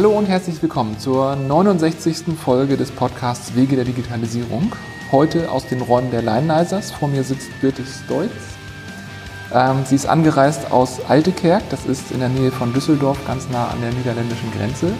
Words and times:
Hallo 0.00 0.16
und 0.16 0.30
herzlich 0.30 0.62
willkommen 0.62 0.98
zur 0.98 1.36
69. 1.36 2.34
Folge 2.42 2.78
des 2.78 2.90
Podcasts 2.90 3.54
Wege 3.54 3.76
der 3.76 3.84
Digitalisierung. 3.84 4.72
Heute 5.12 5.50
aus 5.50 5.66
den 5.66 5.82
Räumen 5.82 6.10
der 6.10 6.22
Lionizers. 6.22 6.90
Vor 6.90 7.08
mir 7.08 7.22
sitzt 7.22 7.48
Birte 7.60 7.82
Steutz. 7.84 8.30
Ähm, 9.52 9.84
sie 9.84 9.96
ist 9.96 10.06
angereist 10.06 10.72
aus 10.72 11.04
Altekerk, 11.06 11.64
das 11.68 11.84
ist 11.84 12.12
in 12.12 12.20
der 12.20 12.30
Nähe 12.30 12.50
von 12.50 12.72
Düsseldorf, 12.72 13.18
ganz 13.26 13.50
nah 13.50 13.68
an 13.68 13.82
der 13.82 13.92
niederländischen 13.92 14.50
Grenze. 14.52 14.94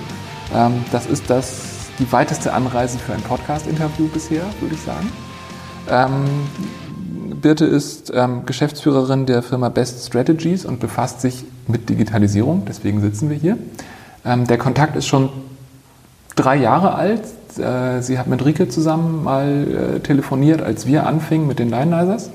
Ähm, 0.54 0.84
das 0.92 1.06
ist 1.06 1.30
das, 1.30 1.62
die 1.98 2.12
weiteste 2.12 2.52
Anreise 2.52 2.98
für 2.98 3.14
ein 3.14 3.22
Podcast-Interview 3.22 4.06
bisher, 4.08 4.42
würde 4.60 4.74
ich 4.74 4.82
sagen. 4.82 5.10
Ähm, 5.88 7.36
Birte 7.40 7.64
ist 7.64 8.12
Geschäftsführerin 8.44 9.24
der 9.24 9.42
Firma 9.42 9.70
Best 9.70 10.06
Strategies 10.06 10.66
und 10.66 10.78
befasst 10.78 11.22
sich 11.22 11.44
mit 11.68 11.88
Digitalisierung, 11.88 12.66
deswegen 12.68 13.00
sitzen 13.00 13.30
wir 13.30 13.38
hier. 13.38 13.56
Ähm, 14.24 14.46
der 14.46 14.58
Kontakt 14.58 14.96
ist 14.96 15.06
schon 15.06 15.30
drei 16.36 16.56
Jahre 16.56 16.94
alt. 16.94 17.22
Äh, 17.58 18.02
sie 18.02 18.18
hat 18.18 18.26
mit 18.26 18.44
Rike 18.44 18.68
zusammen 18.68 19.24
mal 19.24 19.96
äh, 19.96 20.00
telefoniert, 20.00 20.62
als 20.62 20.86
wir 20.86 21.06
anfingen 21.06 21.46
mit 21.46 21.58
den 21.58 21.70
Lionizers. 21.70 22.30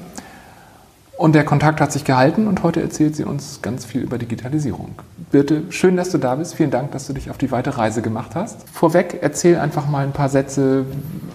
Und 1.18 1.34
der 1.34 1.46
Kontakt 1.46 1.80
hat 1.80 1.94
sich 1.94 2.04
gehalten 2.04 2.46
und 2.48 2.62
heute 2.62 2.82
erzählt 2.82 3.16
sie 3.16 3.24
uns 3.24 3.60
ganz 3.62 3.86
viel 3.86 4.02
über 4.02 4.18
Digitalisierung. 4.18 4.96
Birte, 5.32 5.64
schön, 5.70 5.96
dass 5.96 6.10
du 6.10 6.18
da 6.18 6.36
bist. 6.36 6.56
Vielen 6.56 6.72
Dank, 6.72 6.92
dass 6.92 7.08
du 7.08 7.14
dich 7.14 7.30
auf 7.30 7.38
die 7.38 7.52
weite 7.52 7.78
Reise 7.78 8.02
gemacht 8.02 8.32
hast. 8.36 8.68
Vorweg, 8.70 9.20
erzähl 9.22 9.58
einfach 9.58 9.88
mal 9.88 10.04
ein 10.04 10.12
paar 10.12 10.28
Sätze 10.28 10.86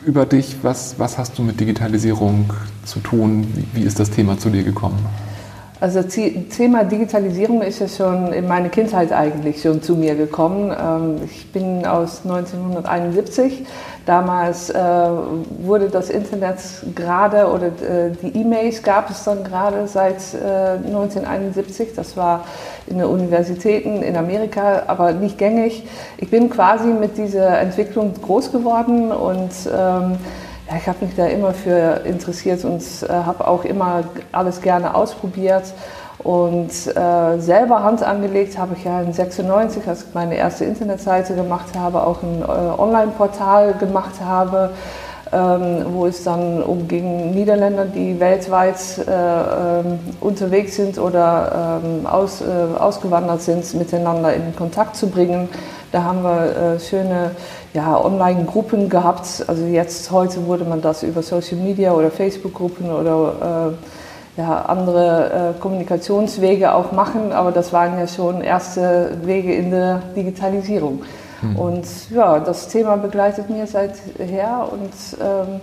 über 0.04 0.26
dich. 0.26 0.56
Was, 0.62 0.98
was 0.98 1.16
hast 1.16 1.38
du 1.38 1.42
mit 1.42 1.60
Digitalisierung 1.60 2.52
zu 2.84 3.00
tun? 3.00 3.46
Wie, 3.54 3.80
wie 3.80 3.86
ist 3.86 3.98
das 3.98 4.10
Thema 4.10 4.38
zu 4.38 4.50
dir 4.50 4.64
gekommen? 4.64 4.98
Also 5.80 6.02
Thema 6.02 6.84
Digitalisierung 6.84 7.62
ist 7.62 7.78
ja 7.78 7.88
schon 7.88 8.34
in 8.34 8.46
meiner 8.46 8.68
Kindheit 8.68 9.12
eigentlich 9.12 9.62
schon 9.62 9.80
zu 9.80 9.94
mir 9.94 10.14
gekommen. 10.14 10.76
Ähm, 10.78 11.16
ich 11.24 11.50
bin 11.52 11.86
aus 11.86 12.20
1971. 12.22 13.64
Damals 14.04 14.68
äh, 14.68 14.78
wurde 14.78 15.88
das 15.88 16.10
Internet 16.10 16.58
gerade 16.94 17.46
oder 17.46 17.68
äh, 17.68 18.10
die 18.22 18.40
E-Mails 18.40 18.82
gab 18.82 19.08
es 19.08 19.24
dann 19.24 19.42
gerade 19.42 19.88
seit 19.88 20.18
1971. 20.34 21.88
Äh, 21.88 21.92
das 21.96 22.14
war 22.14 22.44
in 22.86 22.98
den 22.98 23.06
Universitäten 23.06 24.02
in 24.02 24.16
Amerika, 24.16 24.82
aber 24.86 25.12
nicht 25.12 25.38
gängig. 25.38 25.84
Ich 26.18 26.28
bin 26.28 26.50
quasi 26.50 26.88
mit 26.88 27.16
dieser 27.16 27.58
Entwicklung 27.58 28.12
groß 28.20 28.52
geworden 28.52 29.12
und 29.12 29.50
ähm, 29.74 30.18
ich 30.76 30.86
habe 30.88 31.04
mich 31.04 31.16
da 31.16 31.26
immer 31.26 31.52
für 31.52 32.02
interessiert 32.04 32.64
und 32.64 32.82
äh, 33.02 33.08
habe 33.08 33.46
auch 33.46 33.64
immer 33.64 34.04
alles 34.32 34.60
gerne 34.60 34.94
ausprobiert. 34.94 35.64
Und 36.18 36.68
äh, 36.68 37.38
selber 37.38 37.82
Hand 37.82 38.02
angelegt 38.02 38.58
habe 38.58 38.74
ich 38.76 38.84
ja 38.84 39.00
in 39.00 39.12
96, 39.12 39.88
als 39.88 40.04
ich 40.04 40.14
meine 40.14 40.36
erste 40.36 40.66
Internetseite 40.66 41.34
gemacht 41.34 41.74
habe, 41.78 42.06
auch 42.06 42.22
ein 42.22 42.42
äh, 42.42 42.44
Online-Portal 42.44 43.74
gemacht 43.74 44.20
habe, 44.22 44.70
ähm, 45.32 45.86
wo 45.92 46.06
es 46.06 46.22
dann 46.24 46.62
um 46.62 46.88
gegen 46.88 47.30
Niederländer, 47.30 47.86
die 47.86 48.20
weltweit 48.20 48.76
äh, 48.98 49.12
ähm, 49.12 49.98
unterwegs 50.20 50.76
sind 50.76 50.98
oder 50.98 51.80
ähm, 51.84 52.06
aus, 52.06 52.42
äh, 52.42 52.78
ausgewandert 52.78 53.40
sind, 53.40 53.72
miteinander 53.74 54.34
in 54.34 54.54
Kontakt 54.56 54.96
zu 54.96 55.08
bringen. 55.08 55.48
Da 55.92 56.04
haben 56.04 56.22
wir 56.22 56.56
äh, 56.76 56.80
schöne 56.80 57.32
ja, 57.74 58.02
Online-Gruppen 58.02 58.88
gehabt. 58.88 59.44
Also 59.46 59.64
jetzt, 59.64 60.10
heute 60.10 60.46
würde 60.46 60.64
man 60.64 60.80
das 60.80 61.02
über 61.02 61.22
Social 61.22 61.56
Media 61.56 61.92
oder 61.92 62.10
Facebook-Gruppen 62.10 62.90
oder 62.90 63.72
äh, 64.36 64.40
ja, 64.40 64.62
andere 64.62 65.54
äh, 65.56 65.60
Kommunikationswege 65.60 66.72
auch 66.74 66.92
machen, 66.92 67.32
aber 67.32 67.50
das 67.50 67.72
waren 67.72 67.98
ja 67.98 68.06
schon 68.06 68.40
erste 68.40 69.18
Wege 69.24 69.52
in 69.52 69.70
der 69.70 70.02
Digitalisierung. 70.14 71.02
Hm. 71.40 71.56
Und 71.56 71.84
ja, 72.10 72.38
das 72.38 72.68
Thema 72.68 72.96
begleitet 72.96 73.50
mir 73.50 73.66
seither 73.66 74.68
und 74.70 74.92
ähm, 75.20 75.60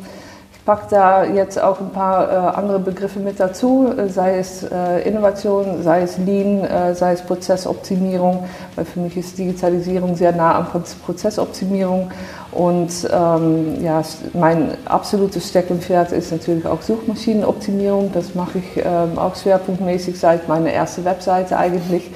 packe 0.67 0.87
da 0.89 1.23
jetzt 1.23 1.59
auch 1.63 1.79
ein 1.79 1.91
paar 1.91 2.29
äh, 2.29 2.57
andere 2.57 2.79
Begriffe 2.79 3.19
mit 3.19 3.39
dazu, 3.39 3.87
äh, 3.97 4.09
sei 4.09 4.37
es 4.37 4.63
äh, 4.63 5.07
Innovation, 5.07 5.81
sei 5.81 6.01
es 6.01 6.17
Lean, 6.17 6.67
sei 6.93 7.13
es 7.13 7.21
Prozessoptimierung, 7.21 8.43
weil 8.75 8.83
für 8.83 8.99
mich 8.99 9.15
ist 9.15 9.37
Digitalisierung 9.37 10.15
sehr 10.15 10.33
nah 10.33 10.55
an 10.55 10.67
Prozessoptimierung. 11.05 12.11
Und 12.51 12.91
ähm, 13.11 13.81
ja, 13.81 14.01
mein 14.33 14.71
absolutes 14.85 15.47
Steckenpferd 15.49 16.11
ist 16.11 16.33
natürlich 16.33 16.65
auch 16.65 16.81
Suchmaschinenoptimierung. 16.81 18.11
Das 18.11 18.35
mache 18.35 18.57
ich 18.57 18.83
ähm, 18.83 19.17
auch 19.17 19.35
schwerpunktmäßig 19.35 20.19
seit 20.19 20.49
meiner 20.49 20.71
ersten 20.71 21.05
Webseite 21.05 21.57
eigentlich. 21.57 22.11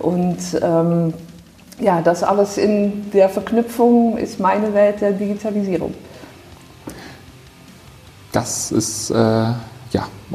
Und 0.00 0.38
ähm, 0.62 1.14
ja, 1.78 2.02
das 2.02 2.22
alles 2.22 2.58
in 2.58 3.10
der 3.12 3.30
Verknüpfung 3.30 4.18
ist 4.18 4.38
meine 4.38 4.74
Welt 4.74 5.00
der 5.00 5.12
Digitalisierung 5.12 5.94
das 8.36 8.70
ist 8.70 9.10
äh, 9.10 9.14
ja 9.14 9.56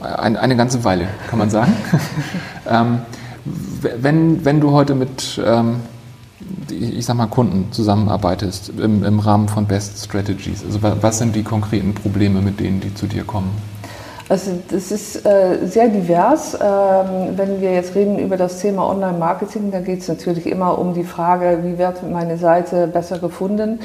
ein, 0.02 0.36
eine 0.36 0.56
ganze 0.56 0.84
Weile, 0.84 1.08
kann 1.30 1.38
man 1.38 1.52
sagen. 1.52 1.74
ähm, 2.70 3.02
wenn, 3.46 4.44
wenn 4.44 4.60
du 4.60 4.72
heute 4.72 4.96
mit, 4.96 5.40
ähm, 5.46 5.82
ich 6.70 7.06
sag 7.06 7.16
mal, 7.16 7.28
Kunden 7.28 7.72
zusammenarbeitest 7.72 8.70
im, 8.70 9.04
im 9.04 9.20
Rahmen 9.20 9.48
von 9.48 9.68
Best 9.68 10.04
Strategies, 10.04 10.64
also 10.66 10.80
was 10.82 11.20
sind 11.20 11.36
die 11.36 11.44
konkreten 11.44 11.94
Probleme, 11.94 12.42
mit 12.42 12.60
denen 12.60 12.80
die 12.80 12.94
zu 12.94 13.06
dir 13.06 13.24
kommen? 13.24 13.52
Also 14.30 14.52
das 14.70 14.92
ist 14.92 15.26
äh, 15.26 15.68
sehr 15.68 15.90
divers. 15.90 16.56
Ähm, 16.56 17.34
wenn 17.36 17.62
wir 17.62 17.74
jetzt 17.74 17.94
reden 17.96 18.18
über 18.18 18.38
das 18.38 18.62
Thema 18.62 18.90
Online-Marketing, 18.90 19.72
da 19.72 19.82
geht 19.82 20.00
es 20.00 20.08
natürlich 20.08 20.48
immer 20.48 20.80
um 20.80 20.94
die 20.94 21.04
Frage, 21.04 21.60
wie 21.64 21.78
wird 21.78 22.10
meine 22.10 22.38
Seite 22.38 22.88
besser 22.88 23.20
gefunden. 23.20 23.80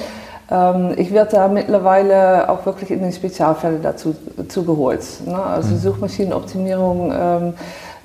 Ähm, 0.51 0.95
ich 0.97 1.13
werde 1.13 1.33
da 1.33 1.49
mittlerweile 1.49 2.49
auch 2.49 2.67
wirklich 2.67 2.91
in 2.91 3.01
den 3.01 3.13
Spezialfällen 3.13 3.83
dazu 3.83 4.15
zugeholt. 4.49 5.05
Ne? 5.27 5.37
Also 5.37 5.75
mhm. 5.75 5.79
Suchmaschinenoptimierung 5.79 7.13
ähm, 7.13 7.55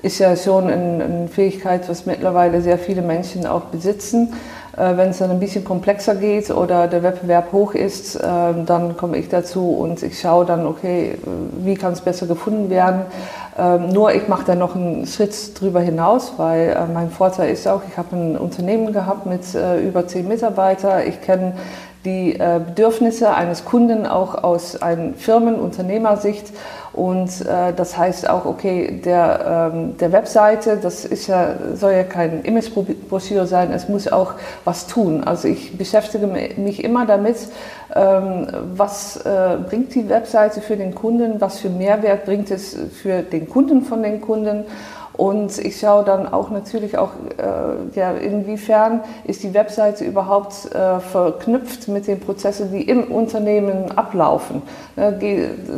ist 0.02 0.20
ja 0.20 0.36
schon 0.36 0.64
eine, 0.70 1.04
eine 1.04 1.28
Fähigkeit, 1.28 1.88
was 1.88 2.06
mittlerweile 2.06 2.62
sehr 2.62 2.80
viele 2.80 3.02
Menschen 3.02 3.46
auch 3.46 3.66
besitzen. 3.66 4.34
Äh, 4.76 4.98
wenn 4.98 5.10
es 5.10 5.20
dann 5.20 5.30
ein 5.30 5.40
bisschen 5.40 5.64
komplexer 5.64 6.16
geht 6.16 6.50
oder 6.50 6.88
der 6.88 7.04
Wettbewerb 7.04 7.52
hoch 7.52 7.74
ist, 7.76 8.16
äh, 8.16 8.22
dann 8.66 8.98
komme 8.98 9.18
ich 9.18 9.30
dazu 9.30 9.70
und 9.70 10.02
ich 10.02 10.20
schaue 10.20 10.46
dann, 10.46 10.66
okay, 10.66 11.18
wie 11.60 11.76
kann 11.76 11.94
es 11.94 12.02
besser 12.02 12.26
gefunden 12.26 12.70
werden. 12.70 13.02
Ähm, 13.60 13.90
nur 13.90 14.14
ich 14.14 14.30
mache 14.30 14.46
da 14.46 14.56
noch 14.56 14.76
einen 14.76 15.06
Schritt 15.06 15.60
drüber 15.60 15.82
hinaus, 15.82 16.34
weil 16.38 16.70
äh, 16.70 16.92
mein 16.92 17.12
Vorteil 17.12 17.52
ist 17.52 17.68
auch, 17.68 17.82
ich 17.88 17.98
habe 17.98 18.16
ein 18.16 18.38
Unternehmen 18.38 18.94
gehabt 18.94 19.26
mit 19.26 19.54
äh, 19.54 19.82
über 19.82 20.08
zehn 20.08 20.28
Mitarbeitern. 20.28 21.02
Ich 21.06 21.22
kenne 21.22 21.54
die 22.06 22.40
äh, 22.40 22.60
Bedürfnisse 22.66 23.34
eines 23.34 23.66
Kunden 23.66 24.06
auch 24.08 24.44
aus 24.44 24.82
einer 24.82 25.14
Firmen-Unternehmersicht. 25.14 26.52
Und 26.94 27.30
äh, 27.46 27.72
das 27.74 27.98
heißt 27.98 28.30
auch, 28.30 28.46
okay, 28.46 29.00
der, 29.06 29.72
ähm, 29.74 29.98
der 29.98 30.12
Webseite, 30.12 30.78
das 30.82 31.06
ist 31.06 31.28
ja, 31.28 31.56
soll 31.74 31.94
ja 31.94 32.04
kein 32.04 32.44
Imagebroschüre 32.44 33.48
sein, 33.48 33.72
es 33.72 33.88
muss 33.88 34.12
auch 34.12 34.34
was 34.66 34.88
tun. 34.88 35.24
Also 35.24 35.48
ich 35.48 35.78
beschäftige 35.78 36.28
mich 36.28 36.84
immer 36.84 37.06
damit, 37.06 37.38
ähm, 37.96 38.48
was 38.76 39.18
äh, 39.18 39.58
bringt 39.70 39.96
die 39.96 40.10
Webseite 40.10 40.60
für 40.60 40.76
den 40.76 40.94
Kunden, 40.94 41.40
was 41.40 41.60
für 41.60 41.70
Mehrwert 41.70 42.26
bringt 42.26 42.52
es 42.52 42.78
für 43.02 43.22
den 43.22 43.48
Kunden 43.48 43.84
von 43.84 44.04
den 44.04 44.20
Kunden. 44.20 44.66
Und 45.22 45.60
ich 45.60 45.80
schaue 45.80 46.04
dann 46.04 46.34
auch 46.34 46.50
natürlich 46.50 46.98
auch, 46.98 47.12
äh, 47.38 47.96
ja, 47.96 48.10
inwiefern 48.14 49.02
ist 49.24 49.44
die 49.44 49.54
Webseite 49.54 50.04
überhaupt 50.04 50.74
äh, 50.74 51.00
verknüpft 51.00 51.88
mit 51.90 52.08
den 52.08 52.20
Prozessen, 52.20 52.72
die 52.72 52.82
im 52.82 53.04
Unternehmen 53.04 53.96
ablaufen. 53.96 54.64
Äh, 54.96 55.12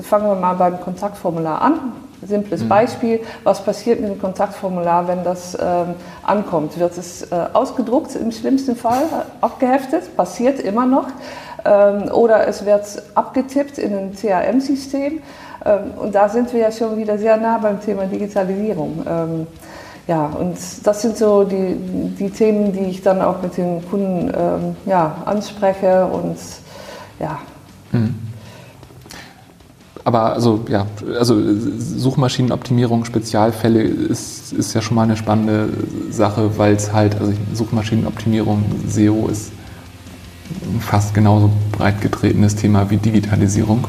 fangen 0.02 0.28
wir 0.28 0.36
mal 0.36 0.54
beim 0.54 0.80
Kontaktformular 0.80 1.62
an. 1.62 1.92
Simples 2.26 2.64
mhm. 2.64 2.70
Beispiel. 2.70 3.20
Was 3.44 3.62
passiert 3.66 4.00
mit 4.00 4.12
dem 4.12 4.22
Kontaktformular, 4.22 5.09
wenn 5.09 5.26
das 5.26 5.58
ähm, 5.62 5.95
ankommt? 6.25 6.80
Wird 6.80 6.98
es 6.98 7.24
äh, 7.24 7.36
ausgedruckt 7.51 8.16
im 8.16 8.31
schlimmsten 8.31 8.78
Fall, 8.78 9.04
abgeheftet? 9.42 10.16
Passiert 10.16 10.62
immer 10.62 10.86
noch. 10.86 11.07
Ähm, 11.66 12.10
oder 12.13 12.48
es 12.48 12.66
wird 12.66 12.86
abgetippt 13.16 13.78
in 13.78 13.94
ein 13.94 14.16
CRM-System. 14.16 15.22
Ähm, 15.65 15.92
und 15.98 16.13
da 16.13 16.30
sind 16.30 16.51
wir 16.54 16.60
ja 16.60 16.71
schon 16.71 16.98
wieder 16.98 17.18
sehr 17.18 17.38
nah 17.38 17.57
beim 17.57 17.81
Thema 17.81 18.06
Digitalisierung. 18.06 19.06
Ähm, 19.07 19.48
ja, 20.07 20.25
und 20.25 20.57
das 20.83 21.01
sind 21.01 21.15
so 21.15 21.44
die, 21.45 21.75
die 22.19 22.30
Themen, 22.30 22.74
die 22.74 22.89
ich 22.89 23.01
dann 23.01 23.21
auch 23.21 23.42
mit 23.42 23.56
den 23.56 23.88
Kunden 23.89 24.31
ähm, 24.36 24.75
ja, 24.86 25.15
anspreche 25.25 26.06
und 26.06 26.38
ja. 27.19 27.39
Mhm. 27.92 28.15
Aber 30.06 30.33
also 30.33 30.65
ja, 30.68 30.86
also 31.18 31.42
Suchmaschinenoptimierung, 31.77 33.06
Spezialfälle 33.06 33.81
ist, 33.81 34.51
ist 34.51 34.74
ja 34.74 34.81
schon 34.81 34.95
mal 34.95 35.04
eine 35.04 35.16
spannende 35.16 35.69
Sache, 36.12 36.57
weil 36.57 36.74
es 36.74 36.92
halt, 36.92 37.18
also 37.19 37.31
Suchmaschinenoptimierung, 37.54 38.66
SEO 38.86 39.30
ist 39.30 39.54
ein 40.66 40.81
fast 40.81 41.13
genauso 41.13 41.50
breit 41.71 42.01
getretenes 42.01 42.57
Thema 42.57 42.89
wie 42.89 42.98
Digitalisierung. 42.98 43.86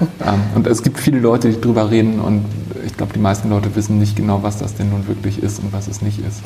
Ähm, 0.00 0.40
und 0.54 0.66
es 0.66 0.82
gibt 0.82 0.98
viele 0.98 1.18
Leute, 1.18 1.50
die 1.50 1.60
drüber 1.60 1.90
reden 1.90 2.20
und 2.20 2.44
ich 2.86 2.96
glaube, 2.96 3.12
die 3.12 3.18
meisten 3.18 3.50
Leute 3.50 3.74
wissen 3.76 3.98
nicht 3.98 4.16
genau, 4.16 4.42
was 4.42 4.58
das 4.58 4.74
denn 4.74 4.90
nun 4.90 5.06
wirklich 5.06 5.42
ist 5.42 5.60
und 5.60 5.72
was 5.72 5.88
es 5.88 6.02
nicht 6.02 6.18
ist. 6.18 6.42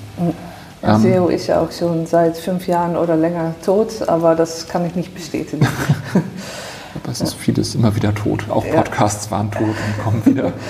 Ähm, 0.83 1.01
SEO 1.01 1.29
ist 1.29 1.47
ja 1.47 1.61
auch 1.61 1.73
schon 1.73 2.07
seit 2.07 2.37
fünf 2.37 2.67
Jahren 2.67 2.97
oder 2.97 3.17
länger 3.17 3.55
tot, 3.65 4.09
aber 4.09 4.35
das 4.35 4.69
kann 4.69 4.85
ich 4.85 4.95
nicht 4.95 5.15
bestätigen. 5.15 5.67
aber 6.15 7.13
es 7.13 7.21
ist 7.21 7.35
vieles 7.35 7.75
immer 7.75 7.95
wieder 7.97 8.15
tot. 8.15 8.51
Auch 8.51 8.65
Podcasts 8.69 9.27
ja. 9.27 9.31
waren 9.33 9.51
tot 9.51 9.63
und 9.63 10.05
kommen 10.05 10.27
wieder. 10.27 10.53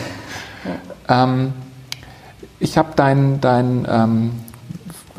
Ja. 1.09 1.25
Ähm, 1.25 1.53
ich 2.59 2.79
habe 2.79 2.95
deinen 2.97 3.39
dein, 3.43 3.87
ähm, 3.87 4.31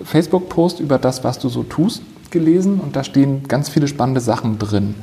Facebook-Post 0.04 0.80
über 0.80 0.98
das, 0.98 1.24
was 1.24 1.40
du 1.40 1.50
so 1.50 1.64
tust, 1.64 2.02
gelesen 2.32 2.80
und 2.80 2.96
da 2.96 3.04
stehen 3.04 3.48
ganz 3.48 3.70
viele 3.70 3.88
spannende 3.88 4.22
Sachen 4.22 4.60
drin. 4.60 4.96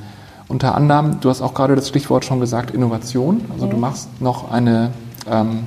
Unter 0.52 0.74
anderem, 0.74 1.18
du 1.18 1.30
hast 1.30 1.40
auch 1.40 1.54
gerade 1.54 1.74
das 1.76 1.88
Stichwort 1.88 2.26
schon 2.26 2.38
gesagt, 2.38 2.72
Innovation. 2.72 3.40
Also 3.54 3.64
mhm. 3.64 3.70
du 3.70 3.76
machst 3.78 4.20
noch 4.20 4.52
eine 4.52 4.90
ähm, 5.26 5.60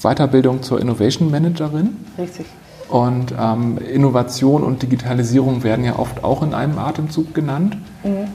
Weiterbildung 0.00 0.62
zur 0.62 0.80
Innovation 0.80 1.30
Managerin. 1.30 1.98
Richtig. 2.16 2.46
Und 2.88 3.34
ähm, 3.38 3.76
Innovation 3.76 4.62
und 4.62 4.80
Digitalisierung 4.82 5.62
werden 5.64 5.84
ja 5.84 5.98
oft 5.98 6.24
auch 6.24 6.42
in 6.42 6.54
einem 6.54 6.78
Atemzug 6.78 7.34
genannt. 7.34 7.76
Mhm. 8.04 8.28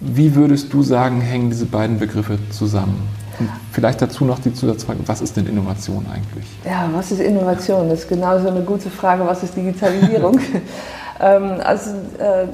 Wie 0.00 0.34
würdest 0.34 0.72
du 0.72 0.82
sagen, 0.82 1.20
hängen 1.20 1.50
diese 1.50 1.66
beiden 1.66 1.98
Begriffe 1.98 2.38
zusammen? 2.48 3.06
Und 3.38 3.50
vielleicht 3.72 4.00
dazu 4.00 4.24
noch 4.24 4.38
die 4.38 4.54
Zusatzfrage, 4.54 5.00
was 5.04 5.20
ist 5.20 5.36
denn 5.36 5.46
Innovation 5.46 6.06
eigentlich? 6.10 6.46
Ja, 6.64 6.88
was 6.94 7.12
ist 7.12 7.20
Innovation? 7.20 7.90
Das 7.90 8.00
ist 8.00 8.08
genauso 8.08 8.48
eine 8.48 8.62
gute 8.62 8.88
Frage, 8.88 9.26
was 9.26 9.42
ist 9.42 9.54
Digitalisierung? 9.54 10.40
ähm, 11.20 11.60
also 11.62 11.90
äh, 12.18 12.46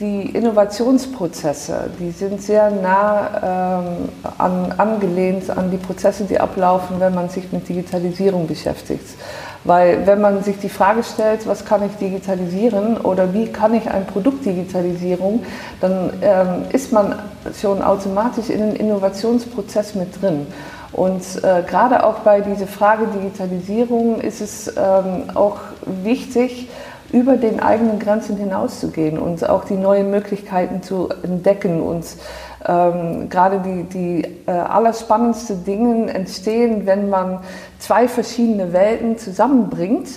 die 0.00 0.30
Innovationsprozesse, 0.30 1.90
die 1.98 2.12
sind 2.12 2.40
sehr 2.40 2.70
nah 2.70 3.80
ähm, 3.82 4.08
an, 4.38 4.72
angelehnt 4.76 5.50
an 5.50 5.70
die 5.70 5.76
Prozesse, 5.76 6.24
die 6.24 6.38
ablaufen, 6.38 7.00
wenn 7.00 7.14
man 7.14 7.28
sich 7.28 7.50
mit 7.52 7.68
Digitalisierung 7.68 8.46
beschäftigt. 8.46 9.04
Weil 9.64 10.06
wenn 10.06 10.20
man 10.20 10.44
sich 10.44 10.58
die 10.58 10.68
Frage 10.68 11.02
stellt, 11.02 11.48
was 11.48 11.64
kann 11.64 11.84
ich 11.84 11.92
digitalisieren 11.96 12.96
oder 12.98 13.34
wie 13.34 13.46
kann 13.48 13.74
ich 13.74 13.90
ein 13.90 14.06
Produkt 14.06 14.44
Digitalisierung, 14.44 15.44
dann 15.80 16.12
ähm, 16.22 16.64
ist 16.72 16.92
man 16.92 17.18
schon 17.60 17.82
automatisch 17.82 18.50
in 18.50 18.60
den 18.60 18.76
Innovationsprozess 18.76 19.96
mit 19.96 20.22
drin. 20.22 20.46
Und 20.92 21.22
äh, 21.42 21.62
gerade 21.68 22.04
auch 22.04 22.20
bei 22.20 22.40
dieser 22.40 22.66
Frage 22.66 23.06
Digitalisierung 23.08 24.20
ist 24.20 24.40
es 24.40 24.68
ähm, 24.68 25.30
auch 25.34 25.58
wichtig, 26.02 26.68
über 27.12 27.36
den 27.36 27.60
eigenen 27.60 27.98
Grenzen 27.98 28.36
hinauszugehen 28.36 29.18
und 29.18 29.48
auch 29.48 29.64
die 29.64 29.76
neuen 29.76 30.10
Möglichkeiten 30.10 30.82
zu 30.82 31.08
entdecken. 31.22 31.80
Und 31.80 32.04
ähm, 32.66 33.28
gerade 33.28 33.60
die, 33.60 33.82
die 33.84 34.24
äh, 34.46 34.50
allerspannendsten 34.50 35.64
Dinge 35.64 36.12
entstehen, 36.12 36.86
wenn 36.86 37.08
man 37.08 37.40
zwei 37.78 38.08
verschiedene 38.08 38.72
Welten 38.72 39.16
zusammenbringt 39.16 40.08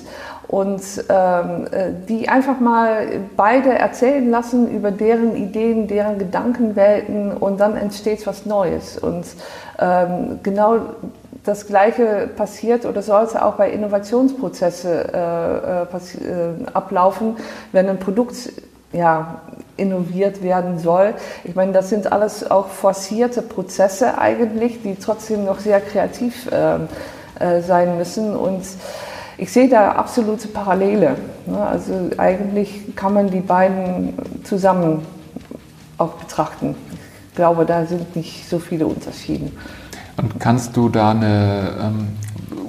und 0.47 0.81
ähm, 1.07 1.67
äh, 1.71 1.91
die 2.09 2.27
einfach 2.27 2.59
mal 2.59 3.07
beide 3.37 3.69
erzählen 3.69 4.29
lassen 4.29 4.69
über 4.69 4.91
deren 4.91 5.37
Ideen, 5.37 5.87
deren 5.87 6.19
Gedankenwelten 6.19 7.31
und 7.31 7.59
dann 7.61 7.77
entsteht 7.77 8.27
was 8.27 8.45
Neues. 8.45 8.97
Und 8.97 9.25
ähm, 9.79 10.39
genau 10.43 10.79
das 11.43 11.65
Gleiche 11.65 12.29
passiert 12.35 12.85
oder 12.85 13.01
sollte 13.01 13.43
auch 13.43 13.55
bei 13.55 13.71
Innovationsprozessen 13.71 14.91
äh, 14.91 15.57
äh, 15.57 15.83
äh, 15.83 15.87
ablaufen, 16.73 17.37
wenn 17.71 17.89
ein 17.89 17.99
Produkt 17.99 18.35
ja, 18.93 19.41
innoviert 19.77 20.43
werden 20.43 20.77
soll. 20.77 21.13
Ich 21.43 21.55
meine, 21.55 21.71
das 21.71 21.89
sind 21.89 22.11
alles 22.11 22.49
auch 22.49 22.67
forcierte 22.67 23.41
Prozesse 23.41 24.17
eigentlich, 24.17 24.81
die 24.83 24.95
trotzdem 24.95 25.45
noch 25.45 25.59
sehr 25.59 25.81
kreativ 25.81 26.47
ähm, 26.51 26.87
äh, 27.39 27.61
sein 27.61 27.97
müssen. 27.97 28.35
Und 28.35 28.63
ich 29.37 29.51
sehe 29.51 29.69
da 29.69 29.93
absolute 29.93 30.47
Parallele. 30.47 31.15
Ne? 31.45 31.65
Also 31.65 31.93
eigentlich 32.17 32.95
kann 32.95 33.13
man 33.13 33.31
die 33.31 33.39
beiden 33.39 34.13
zusammen 34.43 35.05
auch 35.97 36.13
betrachten. 36.13 36.75
Ich 37.29 37.35
glaube, 37.35 37.65
da 37.65 37.85
sind 37.85 38.15
nicht 38.15 38.47
so 38.49 38.59
viele 38.59 38.85
Unterschiede. 38.85 39.51
Und 40.21 40.39
kannst 40.39 40.77
du 40.77 40.89
da 40.89 41.11
eine 41.11 41.71
ähm, 41.81 42.07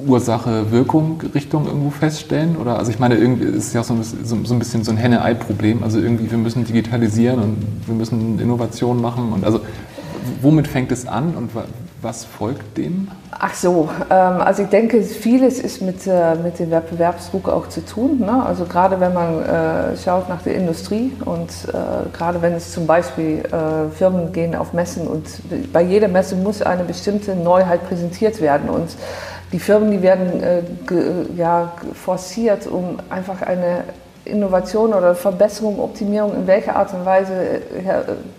Ursache-Wirkung-Richtung 0.06 1.66
irgendwo 1.66 1.90
feststellen? 1.90 2.56
Oder 2.56 2.78
also 2.78 2.90
ich 2.90 2.98
meine, 2.98 3.16
irgendwie 3.16 3.44
ist 3.44 3.74
ja 3.74 3.82
so, 3.82 3.96
so, 4.02 4.38
so 4.44 4.54
ein 4.54 4.58
bisschen 4.58 4.84
so 4.84 4.90
ein 4.90 4.96
Henne-Ei-Problem. 4.96 5.82
Also 5.82 5.98
irgendwie, 5.98 6.30
wir 6.30 6.38
müssen 6.38 6.64
digitalisieren 6.64 7.40
und 7.40 7.56
wir 7.86 7.94
müssen 7.94 8.38
Innovationen 8.38 9.02
machen. 9.02 9.32
Und 9.32 9.44
also 9.44 9.60
womit 10.40 10.68
fängt 10.68 10.92
es 10.92 11.06
an 11.06 11.34
und 11.34 11.50
was 12.02 12.24
folgt 12.24 12.76
dem? 12.76 13.08
Ach 13.30 13.54
so, 13.54 13.88
ähm, 14.10 14.40
also 14.40 14.62
ich 14.62 14.68
denke, 14.68 15.02
vieles 15.02 15.58
ist 15.58 15.82
mit, 15.82 16.06
äh, 16.06 16.34
mit 16.34 16.58
dem 16.58 16.70
Wettbewerbsdruck 16.70 17.48
auch 17.48 17.68
zu 17.68 17.84
tun. 17.84 18.18
Ne? 18.20 18.44
Also 18.44 18.64
gerade 18.64 19.00
wenn 19.00 19.14
man 19.14 19.42
äh, 19.42 19.96
schaut 19.96 20.28
nach 20.28 20.42
der 20.42 20.54
Industrie 20.56 21.12
und 21.24 21.50
äh, 21.68 22.08
gerade 22.12 22.42
wenn 22.42 22.52
es 22.52 22.72
zum 22.72 22.86
Beispiel 22.86 23.42
Firmen 23.96 24.32
gehen 24.32 24.54
auf 24.54 24.72
Messen 24.72 25.06
und 25.06 25.26
bei 25.72 25.82
jeder 25.82 26.08
Messe 26.08 26.36
muss 26.36 26.62
eine 26.62 26.84
bestimmte 26.84 27.34
Neuheit 27.34 27.86
präsentiert 27.86 28.40
werden 28.40 28.68
und 28.68 28.96
die 29.52 29.58
Firmen, 29.58 29.90
die 29.90 30.02
werden 30.02 30.42
ja, 31.36 31.72
forciert, 31.92 32.66
um 32.66 32.98
einfach 33.10 33.42
eine 33.42 33.84
Innovation 34.24 34.94
oder 34.94 35.14
Verbesserung, 35.14 35.80
Optimierung 35.80 36.34
in 36.34 36.46
welcher 36.46 36.76
Art 36.76 36.92
und 36.94 37.04
Weise 37.04 37.32
äh, 37.32 37.60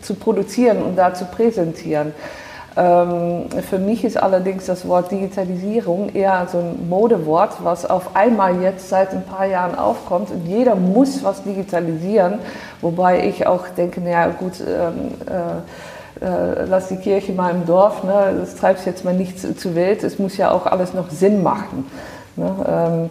zu 0.02 0.16
produzieren 0.16 0.82
und 0.82 0.96
da 0.96 1.14
zu 1.14 1.26
präsentieren. 1.26 2.14
Ähm, 2.76 3.46
für 3.70 3.78
mich 3.78 4.04
ist 4.04 4.18
allerdings 4.18 4.66
das 4.66 4.88
Wort 4.88 5.12
Digitalisierung 5.12 6.10
eher 6.14 6.48
so 6.52 6.58
ein 6.58 6.90
Modewort, 6.90 7.58
was 7.64 7.86
auf 7.86 8.16
einmal 8.16 8.62
jetzt 8.62 8.90
seit 8.90 9.12
ein 9.12 9.24
paar 9.24 9.46
Jahren 9.46 9.76
aufkommt 9.76 10.32
und 10.32 10.46
jeder 10.48 10.76
muss 10.76 11.24
was 11.24 11.44
digitalisieren, 11.44 12.40
wobei 12.82 13.28
ich 13.28 13.46
auch 13.46 13.68
denke, 13.78 14.02
naja 14.02 14.28
gut, 14.28 14.54
ähm, 14.62 15.12
äh, 15.30 16.26
äh, 16.26 16.66
lass 16.66 16.88
die 16.88 16.98
Kirche 16.98 17.34
mal 17.34 17.52
im 17.52 17.66
Dorf, 17.66 18.04
ne? 18.04 18.34
das 18.40 18.56
treibt 18.56 18.84
jetzt 18.86 19.06
mal 19.06 19.14
nicht 19.14 19.40
zu, 19.40 19.56
zu 19.56 19.76
wild, 19.76 20.04
es 20.04 20.18
muss 20.18 20.38
ja 20.38 20.50
auch 20.50 20.66
alles 20.66 20.94
noch 20.94 21.12
Sinn 21.12 21.44
machen. 21.44 21.86
Ne? 22.36 22.56
Ähm, 22.68 23.10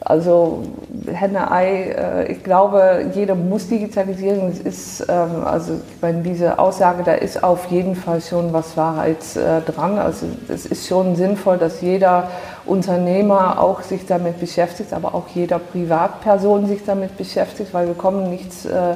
also 0.00 0.62
Henne-Ei, 1.06 1.90
äh, 1.90 2.32
ich 2.32 2.44
glaube, 2.44 3.10
jeder 3.14 3.34
muss 3.34 3.68
digitalisieren. 3.68 4.48
Es 4.48 4.60
ist, 4.60 5.06
ähm, 5.08 5.44
also 5.44 5.74
ich 5.74 6.00
meine, 6.00 6.22
diese 6.22 6.58
Aussage, 6.58 7.02
da 7.02 7.14
ist 7.14 7.42
auf 7.42 7.66
jeden 7.66 7.96
Fall 7.96 8.20
schon 8.20 8.52
was 8.52 8.76
Wahrheit 8.76 9.18
äh, 9.36 9.60
dran. 9.60 9.98
Also 9.98 10.26
es 10.48 10.66
ist 10.66 10.86
schon 10.86 11.16
sinnvoll, 11.16 11.58
dass 11.58 11.80
jeder 11.80 12.30
Unternehmer 12.64 13.60
auch 13.60 13.82
sich 13.82 14.06
damit 14.06 14.38
beschäftigt, 14.38 14.92
aber 14.92 15.14
auch 15.14 15.26
jeder 15.34 15.58
Privatperson 15.58 16.66
sich 16.66 16.84
damit 16.84 17.16
beschäftigt, 17.16 17.74
weil 17.74 17.88
wir 17.88 17.94
kommen 17.94 18.30
nicht 18.30 18.52
äh, 18.66 18.94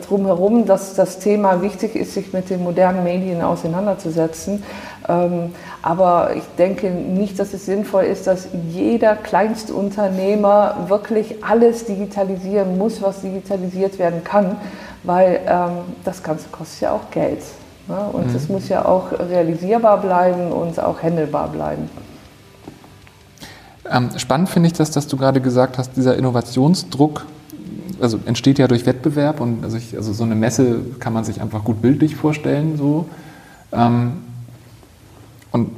drum 0.00 0.26
herum, 0.26 0.66
dass 0.66 0.94
das 0.94 1.18
Thema 1.18 1.62
wichtig 1.62 1.94
ist, 1.94 2.14
sich 2.14 2.32
mit 2.32 2.50
den 2.50 2.62
modernen 2.62 3.04
Medien 3.04 3.42
auseinanderzusetzen. 3.42 4.64
Ähm, 5.08 5.52
aber 5.82 6.34
ich 6.34 6.44
denke 6.58 6.90
nicht, 6.90 7.38
dass 7.38 7.54
es 7.54 7.66
sinnvoll 7.66 8.04
ist, 8.04 8.26
dass 8.26 8.48
jeder 8.70 9.14
kleinste 9.14 9.72
Unternehmer 9.74 10.86
wirklich 10.88 11.44
alles 11.44 11.84
digitalisieren 11.84 12.76
muss, 12.76 13.00
was 13.02 13.20
digitalisiert 13.20 13.98
werden 13.98 14.24
kann, 14.24 14.56
weil 15.04 15.40
ähm, 15.46 15.70
das 16.04 16.22
Ganze 16.22 16.48
kostet 16.50 16.80
ja 16.82 16.92
auch 16.92 17.10
Geld. 17.10 17.42
Ne? 17.88 17.98
Und 18.12 18.34
es 18.34 18.48
mhm. 18.48 18.56
muss 18.56 18.68
ja 18.68 18.84
auch 18.84 19.12
realisierbar 19.12 20.00
bleiben 20.00 20.50
und 20.50 20.80
auch 20.80 21.00
handelbar 21.02 21.48
bleiben. 21.48 21.88
Ähm, 23.88 24.10
spannend 24.16 24.48
finde 24.48 24.66
ich 24.66 24.72
das, 24.72 24.90
dass 24.90 25.06
du 25.06 25.16
gerade 25.16 25.40
gesagt 25.40 25.78
hast, 25.78 25.96
dieser 25.96 26.16
Innovationsdruck 26.16 27.24
also 28.00 28.18
entsteht 28.26 28.58
ja 28.58 28.68
durch 28.68 28.84
Wettbewerb 28.86 29.40
und 29.40 29.64
also, 29.64 29.76
ich, 29.76 29.96
also 29.96 30.12
so 30.12 30.24
eine 30.24 30.34
Messe 30.34 30.80
kann 30.98 31.12
man 31.12 31.24
sich 31.24 31.40
einfach 31.40 31.64
gut 31.64 31.80
bildlich 31.80 32.16
vorstellen. 32.16 32.76
So. 32.76 33.06
Ähm, 33.72 34.18
und 35.56 35.70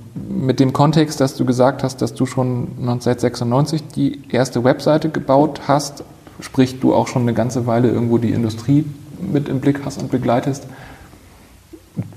mit 0.45 0.59
dem 0.59 0.73
Kontext, 0.73 1.21
dass 1.21 1.37
du 1.37 1.45
gesagt 1.45 1.85
hast, 1.85 2.03
dass 2.03 2.13
du 2.13 2.27
schon 2.27 2.69
1996 2.81 3.83
die 3.95 4.21
erste 4.29 4.65
Webseite 4.65 5.09
gebaut 5.09 5.63
hast, 5.69 6.03
sprich 6.41 6.81
du 6.81 6.95
auch 6.95 7.07
schon 7.07 7.23
eine 7.23 7.33
ganze 7.33 7.67
Weile 7.67 7.89
irgendwo 7.89 8.19
die 8.19 8.31
Industrie 8.31 8.85
mit 9.21 9.49
im 9.49 9.61
Blick 9.61 9.83
hast 9.85 10.03
und 10.03 10.11
begleitest, 10.11 10.65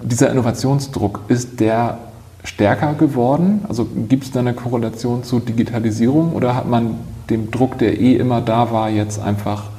dieser 0.02 0.32
Innovationsdruck, 0.32 1.22
ist 1.28 1.60
der 1.60 2.00
stärker 2.44 2.96
geworden? 2.96 3.64
Also 3.70 3.88
gibt 4.10 4.24
es 4.24 4.32
da 4.32 4.40
eine 4.40 4.54
Korrelation 4.54 5.24
zu 5.24 5.40
Digitalisierung 5.40 6.34
oder 6.34 6.56
hat 6.56 6.68
man 6.68 6.96
dem 7.30 7.52
Druck, 7.52 7.78
der 7.78 8.00
eh 8.00 8.16
immer 8.16 8.42
da 8.42 8.72
war, 8.72 8.90
jetzt 8.90 9.20
einfach 9.20 9.70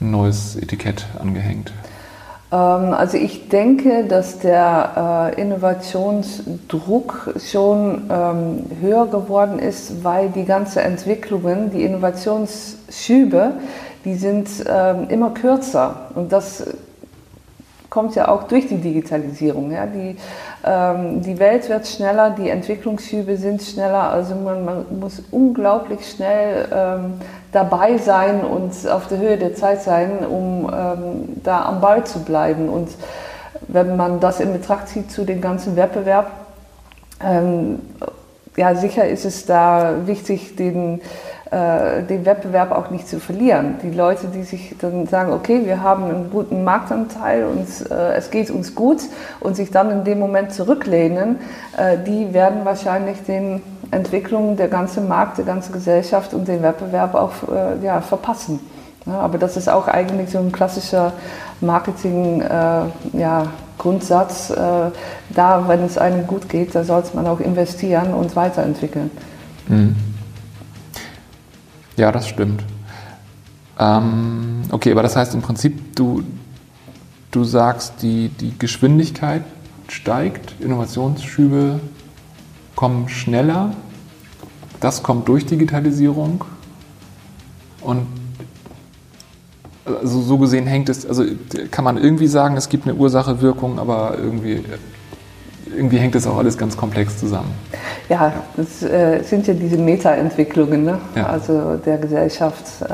ein 0.00 0.12
neues 0.12 0.54
Etikett 0.54 1.06
angehängt? 1.18 1.72
Ähm, 2.50 2.94
also 2.94 3.16
ich 3.16 3.48
denke, 3.48 4.04
dass 4.04 4.38
der 4.38 5.34
äh, 5.36 5.40
Innovationsdruck 5.40 7.34
schon 7.38 8.10
ähm, 8.10 8.64
höher 8.80 9.06
geworden 9.06 9.58
ist, 9.58 10.04
weil 10.04 10.30
die 10.30 10.44
ganze 10.44 10.80
Entwicklungen, 10.80 11.70
die 11.70 11.84
Innovationsschübe, 11.84 13.52
die 14.04 14.14
sind 14.14 14.48
ähm, 14.66 15.08
immer 15.08 15.30
kürzer. 15.30 16.10
Und 16.14 16.32
das 16.32 16.64
kommt 17.90 18.14
ja 18.14 18.28
auch 18.28 18.44
durch 18.44 18.68
die 18.68 18.78
Digitalisierung. 18.78 19.70
Ja? 19.72 19.86
Die, 19.86 20.16
ähm, 20.64 21.22
die 21.22 21.38
Welt 21.38 21.68
wird 21.68 21.86
schneller, 21.86 22.30
die 22.30 22.50
Entwicklungsschübe 22.50 23.36
sind 23.36 23.62
schneller, 23.62 24.10
also 24.10 24.34
man, 24.34 24.64
man 24.64 24.98
muss 24.98 25.22
unglaublich 25.30 26.08
schnell 26.08 26.68
ähm, 26.72 27.14
dabei 27.52 27.98
sein 27.98 28.42
und 28.42 28.72
auf 28.88 29.08
der 29.08 29.18
Höhe 29.18 29.36
der 29.38 29.54
Zeit 29.54 29.82
sein, 29.82 30.18
um 30.28 30.70
ähm, 30.72 31.40
da 31.42 31.64
am 31.64 31.80
Ball 31.80 32.04
zu 32.04 32.20
bleiben. 32.20 32.68
Und 32.68 32.90
wenn 33.68 33.96
man 33.96 34.20
das 34.20 34.40
in 34.40 34.52
Betracht 34.52 34.88
zieht 34.88 35.10
zu 35.10 35.24
dem 35.24 35.40
ganzen 35.40 35.76
Wettbewerb, 35.76 36.30
ähm, 37.24 37.80
ja, 38.56 38.74
sicher 38.74 39.06
ist 39.06 39.24
es 39.24 39.46
da 39.46 40.06
wichtig, 40.06 40.56
den 40.56 41.00
den 41.50 42.26
Wettbewerb 42.26 42.72
auch 42.72 42.90
nicht 42.90 43.08
zu 43.08 43.20
verlieren. 43.20 43.76
Die 43.82 43.90
Leute, 43.90 44.26
die 44.26 44.42
sich 44.42 44.74
dann 44.80 45.06
sagen, 45.06 45.32
okay, 45.32 45.62
wir 45.64 45.82
haben 45.82 46.04
einen 46.04 46.30
guten 46.30 46.62
Marktanteil 46.62 47.46
und 47.46 47.90
äh, 47.90 48.14
es 48.16 48.30
geht 48.30 48.50
uns 48.50 48.74
gut 48.74 48.98
und 49.40 49.56
sich 49.56 49.70
dann 49.70 49.90
in 49.90 50.04
dem 50.04 50.18
Moment 50.18 50.52
zurücklehnen, 50.52 51.38
äh, 51.76 51.96
die 52.06 52.34
werden 52.34 52.64
wahrscheinlich 52.64 53.22
den 53.24 53.62
Entwicklungen 53.90 54.56
der 54.56 54.68
ganze 54.68 55.00
Markt, 55.00 55.38
der 55.38 55.46
ganze 55.46 55.72
Gesellschaft 55.72 56.34
und 56.34 56.46
den 56.48 56.62
Wettbewerb 56.62 57.14
auch 57.14 57.32
äh, 57.50 57.84
ja, 57.84 58.00
verpassen. 58.00 58.60
Aber 59.06 59.38
das 59.38 59.56
ist 59.56 59.68
auch 59.68 59.88
eigentlich 59.88 60.30
so 60.30 60.38
ein 60.38 60.52
klassischer 60.52 61.12
Marketing, 61.60 62.42
äh, 62.42 62.82
ja, 63.18 63.46
äh, 64.50 64.90
da, 65.30 65.64
wenn 65.66 65.84
es 65.84 65.96
einem 65.96 66.26
gut 66.26 66.48
geht, 66.48 66.74
da 66.74 66.84
sollte 66.84 67.16
man 67.16 67.26
auch 67.26 67.40
investieren 67.40 68.12
und 68.12 68.36
weiterentwickeln. 68.36 69.10
Mhm. 69.68 69.96
Ja, 71.98 72.12
das 72.12 72.28
stimmt. 72.28 72.62
Ähm, 73.76 74.62
okay, 74.70 74.92
aber 74.92 75.02
das 75.02 75.16
heißt 75.16 75.34
im 75.34 75.42
Prinzip, 75.42 75.96
du, 75.96 76.22
du 77.32 77.42
sagst, 77.42 77.94
die, 78.02 78.28
die 78.28 78.56
Geschwindigkeit 78.56 79.42
steigt, 79.88 80.54
Innovationsschübe 80.60 81.80
kommen 82.76 83.08
schneller, 83.08 83.72
das 84.78 85.02
kommt 85.02 85.26
durch 85.26 85.44
Digitalisierung 85.46 86.44
und 87.80 88.06
also 89.84 90.20
so 90.20 90.38
gesehen 90.38 90.68
hängt 90.68 90.88
es, 90.88 91.04
also 91.04 91.24
kann 91.72 91.84
man 91.84 91.96
irgendwie 91.96 92.28
sagen, 92.28 92.56
es 92.56 92.68
gibt 92.68 92.86
eine 92.86 92.94
Ursache-Wirkung, 92.94 93.80
aber 93.80 94.16
irgendwie 94.18 94.62
irgendwie 95.74 95.98
hängt 95.98 96.14
das 96.14 96.26
auch 96.26 96.36
alles 96.36 96.56
ganz 96.56 96.76
komplex 96.76 97.18
zusammen. 97.18 97.52
Ja, 98.08 98.32
das 98.56 98.82
äh, 98.82 99.22
sind 99.22 99.46
ja 99.46 99.54
diese 99.54 99.76
Meta-Entwicklungen, 99.76 100.84
ne? 100.84 100.98
ja. 101.14 101.26
also 101.26 101.76
der 101.76 101.98
Gesellschaft. 101.98 102.64
Äh, 102.82 102.88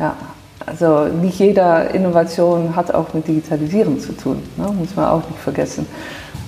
ja, 0.00 0.16
also 0.64 1.06
nicht 1.06 1.38
jede 1.38 1.90
Innovation 1.92 2.74
hat 2.76 2.94
auch 2.94 3.12
mit 3.14 3.26
Digitalisierung 3.26 3.98
zu 4.00 4.12
tun, 4.12 4.42
ne? 4.56 4.68
muss 4.72 4.94
man 4.94 5.06
auch 5.06 5.28
nicht 5.28 5.40
vergessen. 5.40 5.86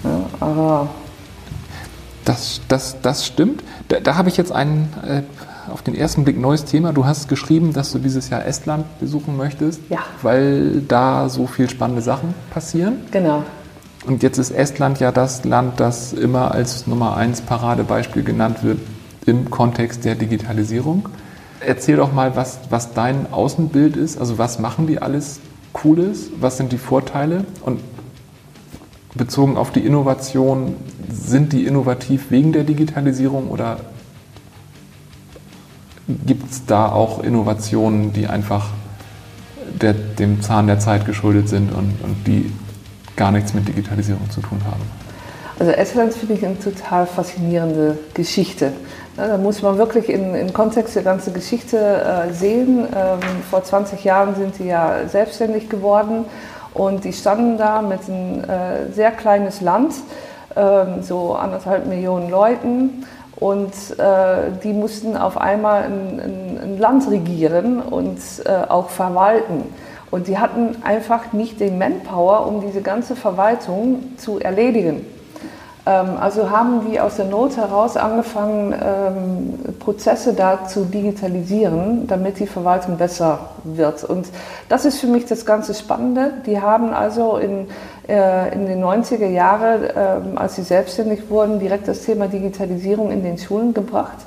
Ne? 0.02 0.24
Aber 0.40 0.88
das, 2.24 2.60
das, 2.68 2.96
das 3.02 3.26
stimmt. 3.26 3.62
Da, 3.88 4.00
da 4.00 4.16
habe 4.16 4.28
ich 4.28 4.36
jetzt 4.36 4.52
ein 4.52 4.88
äh, 5.06 5.22
auf 5.70 5.82
den 5.82 5.94
ersten 5.94 6.24
Blick 6.24 6.38
neues 6.38 6.64
Thema. 6.64 6.92
Du 6.92 7.06
hast 7.06 7.28
geschrieben, 7.28 7.72
dass 7.72 7.92
du 7.92 7.98
dieses 7.98 8.28
Jahr 8.30 8.44
Estland 8.44 8.84
besuchen 9.00 9.36
möchtest, 9.36 9.80
ja. 9.88 10.00
weil 10.22 10.82
da 10.82 11.28
so 11.28 11.46
viele 11.46 11.68
spannende 11.68 12.02
Sachen 12.02 12.34
passieren. 12.50 13.00
Genau. 13.10 13.42
Und 14.06 14.22
jetzt 14.22 14.38
ist 14.38 14.50
Estland 14.50 15.00
ja 15.00 15.12
das 15.12 15.44
Land, 15.44 15.80
das 15.80 16.12
immer 16.12 16.52
als 16.52 16.86
Nummer 16.86 17.16
eins 17.16 17.40
Paradebeispiel 17.40 18.22
genannt 18.22 18.62
wird 18.62 18.78
im 19.24 19.50
Kontext 19.50 20.04
der 20.04 20.14
Digitalisierung. 20.14 21.08
Erzähl 21.60 21.96
doch 21.96 22.12
mal, 22.12 22.36
was, 22.36 22.58
was 22.68 22.92
dein 22.92 23.32
Außenbild 23.32 23.96
ist. 23.96 24.18
Also 24.18 24.36
was 24.36 24.58
machen 24.58 24.86
die 24.86 25.00
alles 25.00 25.40
Cooles? 25.72 26.30
Was 26.38 26.58
sind 26.58 26.72
die 26.72 26.78
Vorteile? 26.78 27.46
Und 27.62 27.80
bezogen 29.14 29.56
auf 29.56 29.70
die 29.70 29.80
Innovation, 29.80 30.76
sind 31.10 31.52
die 31.52 31.64
innovativ 31.64 32.30
wegen 32.30 32.52
der 32.52 32.64
Digitalisierung 32.64 33.48
oder 33.48 33.78
gibt 36.26 36.50
es 36.50 36.66
da 36.66 36.90
auch 36.90 37.22
Innovationen, 37.22 38.12
die 38.12 38.26
einfach 38.26 38.66
der, 39.80 39.94
dem 39.94 40.42
Zahn 40.42 40.66
der 40.66 40.78
Zeit 40.78 41.06
geschuldet 41.06 41.48
sind 41.48 41.72
und, 41.72 41.94
und 42.02 42.26
die 42.26 42.52
gar 43.16 43.30
nichts 43.30 43.54
mit 43.54 43.66
Digitalisierung 43.68 44.30
zu 44.30 44.40
tun 44.40 44.60
haben. 44.64 44.82
Also 45.58 45.70
Estland 45.70 46.14
finde 46.14 46.34
ich 46.34 46.44
eine 46.44 46.58
total 46.58 47.06
faszinierende 47.06 47.98
Geschichte. 48.12 48.72
Da 49.16 49.38
muss 49.38 49.62
man 49.62 49.78
wirklich 49.78 50.08
in, 50.08 50.34
im 50.34 50.52
Kontext 50.52 50.96
der 50.96 51.04
ganzen 51.04 51.32
Geschichte 51.32 51.78
äh, 51.78 52.32
sehen. 52.32 52.80
Ähm, 52.80 53.20
vor 53.48 53.62
20 53.62 54.02
Jahren 54.02 54.34
sind 54.34 54.58
die 54.58 54.64
ja 54.64 55.06
selbstständig 55.06 55.68
geworden 55.68 56.24
und 56.72 57.04
die 57.04 57.12
standen 57.12 57.56
da 57.56 57.80
mit 57.82 58.00
einem 58.08 58.42
äh, 58.42 58.92
sehr 58.92 59.12
kleines 59.12 59.60
Land, 59.60 59.94
äh, 60.56 61.00
so 61.02 61.36
anderthalb 61.36 61.86
Millionen 61.86 62.28
Leuten 62.28 63.06
und 63.36 63.72
äh, 63.98 64.50
die 64.64 64.72
mussten 64.72 65.16
auf 65.16 65.38
einmal 65.38 65.84
ein, 65.84 66.20
ein, 66.20 66.58
ein 66.60 66.78
Land 66.78 67.08
regieren 67.08 67.80
und 67.80 68.18
auch 68.68 68.90
verwalten. 68.90 69.72
Und 70.14 70.28
die 70.28 70.38
hatten 70.38 70.76
einfach 70.84 71.32
nicht 71.32 71.58
den 71.58 71.76
Manpower, 71.76 72.46
um 72.46 72.60
diese 72.60 72.82
ganze 72.82 73.16
Verwaltung 73.16 74.16
zu 74.16 74.38
erledigen. 74.38 75.04
Ähm, 75.86 76.16
also 76.20 76.50
haben 76.50 76.88
die 76.88 77.00
aus 77.00 77.16
der 77.16 77.24
Not 77.24 77.56
heraus 77.56 77.96
angefangen, 77.96 78.72
ähm, 78.80 79.74
Prozesse 79.80 80.32
da 80.34 80.66
zu 80.68 80.84
digitalisieren, 80.84 82.06
damit 82.06 82.38
die 82.38 82.46
Verwaltung 82.46 82.96
besser 82.96 83.40
wird. 83.64 84.04
Und 84.04 84.28
das 84.68 84.84
ist 84.84 85.00
für 85.00 85.08
mich 85.08 85.26
das 85.26 85.44
ganze 85.44 85.74
Spannende. 85.74 86.34
Die 86.46 86.60
haben 86.60 86.94
also 86.94 87.36
in, 87.38 87.66
äh, 88.08 88.54
in 88.54 88.66
den 88.66 88.84
90er 88.84 89.26
Jahren, 89.26 89.82
ähm, 89.96 90.38
als 90.38 90.54
sie 90.54 90.62
selbstständig 90.62 91.28
wurden, 91.28 91.58
direkt 91.58 91.88
das 91.88 92.02
Thema 92.02 92.28
Digitalisierung 92.28 93.10
in 93.10 93.24
den 93.24 93.36
Schulen 93.36 93.74
gebracht. 93.74 94.18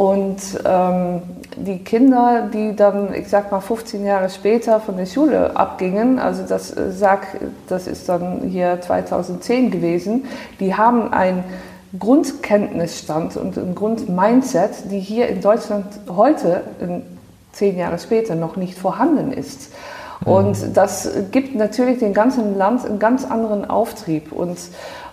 Und 0.00 0.40
ähm, 0.64 1.20
die 1.56 1.84
Kinder, 1.84 2.48
die 2.50 2.74
dann, 2.74 3.12
ich 3.12 3.28
sag 3.28 3.52
mal, 3.52 3.60
15 3.60 4.02
Jahre 4.02 4.30
später 4.30 4.80
von 4.80 4.96
der 4.96 5.04
Schule 5.04 5.54
abgingen, 5.54 6.18
also 6.18 6.42
das 6.42 6.74
äh, 6.74 6.90
sag, 6.90 7.38
das 7.68 7.86
ist 7.86 8.08
dann 8.08 8.40
hier 8.48 8.80
2010 8.80 9.70
gewesen, 9.70 10.24
die 10.58 10.74
haben 10.74 11.12
einen 11.12 11.44
Grundkenntnisstand 11.98 13.36
und 13.36 13.58
ein 13.58 13.74
Grundmindset, 13.74 14.90
die 14.90 15.00
hier 15.00 15.28
in 15.28 15.42
Deutschland 15.42 15.84
heute, 16.08 16.62
zehn 17.52 17.76
Jahre 17.76 17.98
später, 17.98 18.36
noch 18.36 18.56
nicht 18.56 18.78
vorhanden 18.78 19.34
ist. 19.34 19.70
Mhm. 20.24 20.32
Und 20.32 20.76
das 20.78 21.10
gibt 21.30 21.54
natürlich 21.54 21.98
dem 21.98 22.14
ganzen 22.14 22.56
Land 22.56 22.86
einen 22.86 23.00
ganz 23.00 23.26
anderen 23.26 23.68
Auftrieb. 23.68 24.32
Und 24.32 24.56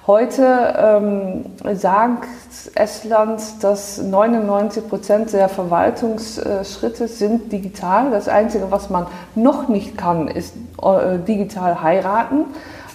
Heute 0.07 0.73
ähm, 0.77 1.45
sagt 1.75 2.29
Estland, 2.75 3.41
dass 3.59 3.97
99 3.97 4.87
Prozent 4.87 5.33
der 5.33 5.49
Verwaltungsschritte 5.49 7.09
sind 7.09 7.51
digital. 7.51 8.09
Das 8.11 8.29
Einzige, 8.29 8.71
was 8.71 8.89
man 8.89 9.07
noch 9.35 9.67
nicht 9.67 9.97
kann, 9.97 10.29
ist 10.29 10.55
äh, 10.81 11.19
digital 11.19 11.81
heiraten. 11.81 12.45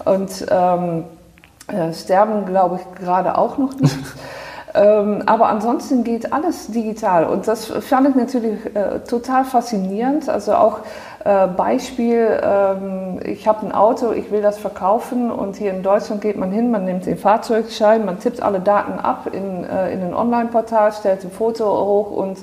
Und 0.07 0.47
ähm, 0.50 1.04
äh, 1.66 1.92
sterben, 1.92 2.47
glaube 2.47 2.81
ich, 2.81 3.04
gerade 3.04 3.37
auch 3.37 3.59
noch 3.59 3.78
nicht. 3.78 3.95
Ähm, 4.74 5.22
aber 5.26 5.48
ansonsten 5.48 6.02
geht 6.02 6.32
alles 6.32 6.68
digital 6.68 7.26
und 7.26 7.46
das 7.46 7.66
fand 7.66 8.08
ich 8.08 8.14
natürlich 8.14 8.58
äh, 8.74 9.00
total 9.00 9.44
faszinierend. 9.44 10.30
Also 10.30 10.54
auch 10.54 10.78
äh, 11.24 11.46
Beispiel, 11.46 12.40
ähm, 12.42 13.20
ich 13.24 13.46
habe 13.46 13.66
ein 13.66 13.72
Auto, 13.72 14.12
ich 14.12 14.30
will 14.30 14.40
das 14.40 14.56
verkaufen 14.56 15.30
und 15.30 15.56
hier 15.56 15.72
in 15.72 15.82
Deutschland 15.82 16.22
geht 16.22 16.38
man 16.38 16.50
hin, 16.50 16.70
man 16.70 16.86
nimmt 16.86 17.04
den 17.04 17.18
Fahrzeugschein, 17.18 18.06
man 18.06 18.18
tippt 18.18 18.42
alle 18.42 18.60
Daten 18.60 18.98
ab 18.98 19.28
in, 19.30 19.64
äh, 19.64 19.92
in 19.92 20.02
ein 20.02 20.14
Online-Portal, 20.14 20.92
stellt 20.92 21.22
ein 21.22 21.30
Foto 21.30 21.66
hoch 21.66 22.10
und 22.10 22.38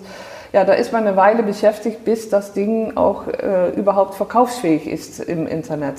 ja, 0.51 0.65
da 0.65 0.73
ist 0.73 0.93
man 0.93 1.07
eine 1.07 1.15
Weile 1.15 1.43
beschäftigt, 1.43 2.05
bis 2.05 2.29
das 2.29 2.53
Ding 2.53 2.95
auch 2.95 3.27
äh, 3.27 3.69
überhaupt 3.71 4.15
verkaufsfähig 4.15 4.87
ist 4.87 5.19
im 5.19 5.47
Internet. 5.47 5.95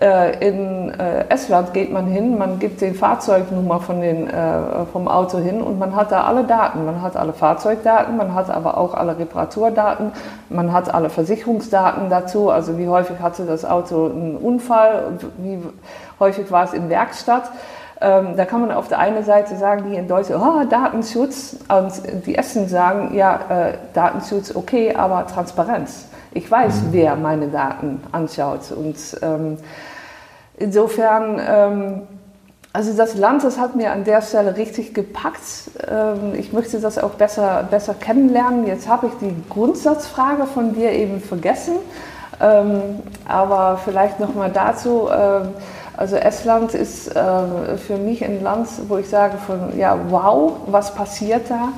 Äh, 0.00 0.46
in 0.46 0.90
äh, 0.90 1.24
Estland 1.30 1.72
geht 1.72 1.90
man 1.90 2.06
hin, 2.06 2.36
man 2.36 2.58
gibt 2.58 2.82
den 2.82 2.94
Fahrzeugnummer 2.94 3.80
von 3.80 4.02
den, 4.02 4.28
äh, 4.28 4.84
vom 4.92 5.08
Auto 5.08 5.38
hin 5.38 5.62
und 5.62 5.78
man 5.78 5.96
hat 5.96 6.12
da 6.12 6.24
alle 6.24 6.44
Daten. 6.44 6.84
Man 6.84 7.00
hat 7.00 7.16
alle 7.16 7.32
Fahrzeugdaten, 7.32 8.16
man 8.16 8.34
hat 8.34 8.50
aber 8.50 8.76
auch 8.76 8.92
alle 8.92 9.18
Reparaturdaten, 9.18 10.12
man 10.50 10.72
hat 10.72 10.92
alle 10.92 11.08
Versicherungsdaten 11.08 12.10
dazu. 12.10 12.50
Also 12.50 12.76
wie 12.76 12.88
häufig 12.88 13.20
hatte 13.20 13.46
das 13.46 13.64
Auto 13.64 14.06
einen 14.06 14.36
Unfall, 14.36 15.18
wie 15.38 15.62
häufig 16.20 16.50
war 16.50 16.64
es 16.64 16.74
in 16.74 16.90
Werkstatt. 16.90 17.50
Ähm, 17.98 18.36
da 18.36 18.44
kann 18.44 18.60
man 18.60 18.72
auf 18.72 18.88
der 18.88 18.98
einen 18.98 19.24
Seite 19.24 19.56
sagen, 19.56 19.84
die 19.88 19.96
in 19.96 20.06
Deutschland, 20.06 20.44
oh, 20.44 20.68
Datenschutz, 20.68 21.56
und 21.70 22.26
die 22.26 22.36
Essen 22.36 22.68
sagen, 22.68 23.14
ja, 23.14 23.40
äh, 23.48 23.72
Datenschutz 23.94 24.54
okay, 24.54 24.94
aber 24.94 25.26
Transparenz. 25.26 26.06
Ich 26.36 26.50
weiß, 26.50 26.74
mhm. 26.74 26.88
wer 26.92 27.16
meine 27.16 27.48
Daten 27.48 28.00
anschaut. 28.12 28.70
Und 28.70 28.96
ähm, 29.22 29.56
insofern, 30.58 31.40
ähm, 31.40 32.02
also 32.74 32.94
das 32.94 33.16
Land, 33.16 33.42
das 33.42 33.58
hat 33.58 33.74
mir 33.74 33.90
an 33.92 34.04
der 34.04 34.20
Stelle 34.20 34.54
richtig 34.56 34.92
gepackt. 34.92 35.40
Ähm, 35.90 36.34
ich 36.38 36.52
möchte 36.52 36.78
das 36.78 36.98
auch 36.98 37.12
besser, 37.12 37.66
besser 37.70 37.94
kennenlernen. 37.94 38.66
Jetzt 38.66 38.86
habe 38.86 39.06
ich 39.06 39.12
die 39.20 39.34
Grundsatzfrage 39.48 40.44
von 40.46 40.74
dir 40.74 40.92
eben 40.92 41.20
vergessen. 41.20 41.76
Ähm, 42.38 43.00
aber 43.26 43.80
vielleicht 43.82 44.20
nochmal 44.20 44.50
dazu. 44.52 45.08
Ähm, 45.10 45.54
also 45.96 46.16
Estland 46.16 46.74
ist 46.74 47.16
äh, 47.16 47.78
für 47.78 47.96
mich 47.96 48.22
ein 48.22 48.42
Land, 48.42 48.68
wo 48.88 48.98
ich 48.98 49.08
sage 49.08 49.38
von, 49.38 49.78
ja, 49.78 49.98
wow, 50.10 50.52
was 50.66 50.94
passiert 50.94 51.48
da? 51.48 51.70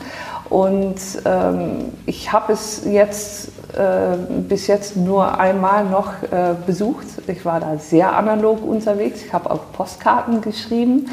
Und 0.50 0.96
ähm, 1.26 1.92
ich 2.06 2.32
habe 2.32 2.52
es 2.54 2.82
jetzt 2.86 3.48
äh, 3.76 4.16
bis 4.48 4.66
jetzt 4.66 4.96
nur 4.96 5.38
einmal 5.38 5.84
noch 5.84 6.22
äh, 6.22 6.54
besucht. 6.66 7.06
Ich 7.26 7.44
war 7.44 7.60
da 7.60 7.76
sehr 7.78 8.16
analog 8.16 8.64
unterwegs. 8.64 9.22
Ich 9.22 9.32
habe 9.32 9.50
auch 9.50 9.60
Postkarten 9.72 10.40
geschrieben. 10.40 11.10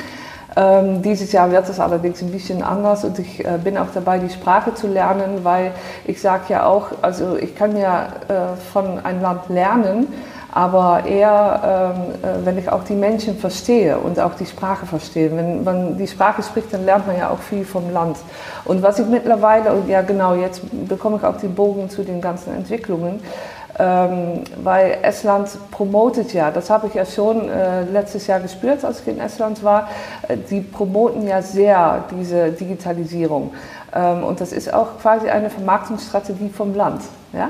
Ähm, 0.56 1.02
dieses 1.02 1.34
Jahr 1.34 1.52
wird 1.52 1.68
es 1.68 1.82
allerdings 1.82 2.22
ein 2.22 2.32
bisschen 2.32 2.64
anders 2.64 3.04
und 3.04 3.20
ich 3.20 3.44
äh, 3.44 3.60
bin 3.62 3.78
auch 3.78 3.90
dabei, 3.94 4.20
die 4.20 4.30
Sprache 4.30 4.74
zu 4.74 4.88
lernen, 4.88 5.44
weil 5.44 5.74
ich 6.06 6.22
sage 6.22 6.44
ja 6.48 6.66
auch, 6.66 6.88
also 7.02 7.36
ich 7.36 7.58
kann 7.58 7.76
ja 7.76 8.08
äh, 8.30 8.56
von 8.72 9.00
einem 9.04 9.22
Land 9.22 9.50
lernen, 9.50 10.08
aber 10.56 11.04
eher, 11.06 11.94
ähm, 11.94 12.14
äh, 12.24 12.46
wenn 12.46 12.58
ich 12.58 12.70
auch 12.70 12.86
die 12.86 12.94
Menschen 12.94 13.38
verstehe 13.38 13.98
und 13.98 14.18
auch 14.22 14.36
die 14.36 14.46
Sprache 14.46 14.86
verstehe. 14.86 15.30
Wenn 15.36 15.66
man 15.66 15.98
die 15.98 16.08
Sprache 16.08 16.42
spricht, 16.44 16.74
dann 16.74 16.86
lernt 16.86 17.06
man 17.08 17.18
ja 17.18 17.30
auch 17.30 17.40
viel 17.40 17.66
vom 17.66 17.92
Land. 17.92 18.16
Und 18.64 18.82
was 18.82 18.98
ich 18.98 19.06
mittlerweile, 19.06 19.74
und 19.74 19.90
ja 19.90 20.02
genau, 20.02 20.34
jetzt 20.34 20.62
bekomme 20.88 21.18
ich 21.18 21.26
auch 21.26 21.36
den 21.36 21.54
Bogen 21.54 21.90
zu 21.90 22.04
den 22.06 22.22
ganzen 22.22 22.56
Entwicklungen, 22.56 23.20
ähm, 23.78 24.46
weil 24.64 25.00
Estland 25.02 25.50
promotet 25.72 26.32
ja, 26.32 26.50
das 26.52 26.70
habe 26.70 26.88
ich 26.88 26.94
ja 26.94 27.06
schon 27.06 27.50
äh, 27.50 27.84
letztes 27.84 28.26
Jahr 28.26 28.40
gespürt, 28.40 28.86
als 28.86 29.02
ich 29.02 29.10
in 29.10 29.20
Estland 29.20 29.62
war, 29.62 29.90
äh, 30.30 30.38
die 30.38 30.62
promoten 30.62 31.28
ja 31.28 31.42
sehr 31.42 32.06
diese 32.18 32.52
Digitalisierung. 32.52 33.52
Ähm, 33.94 34.24
und 34.24 34.40
das 34.40 34.54
ist 34.54 34.74
auch 34.74 35.00
quasi 35.02 35.28
eine 35.28 35.50
Vermarktungsstrategie 35.50 36.48
vom 36.48 36.74
Land. 36.74 37.02
Ja? 37.34 37.50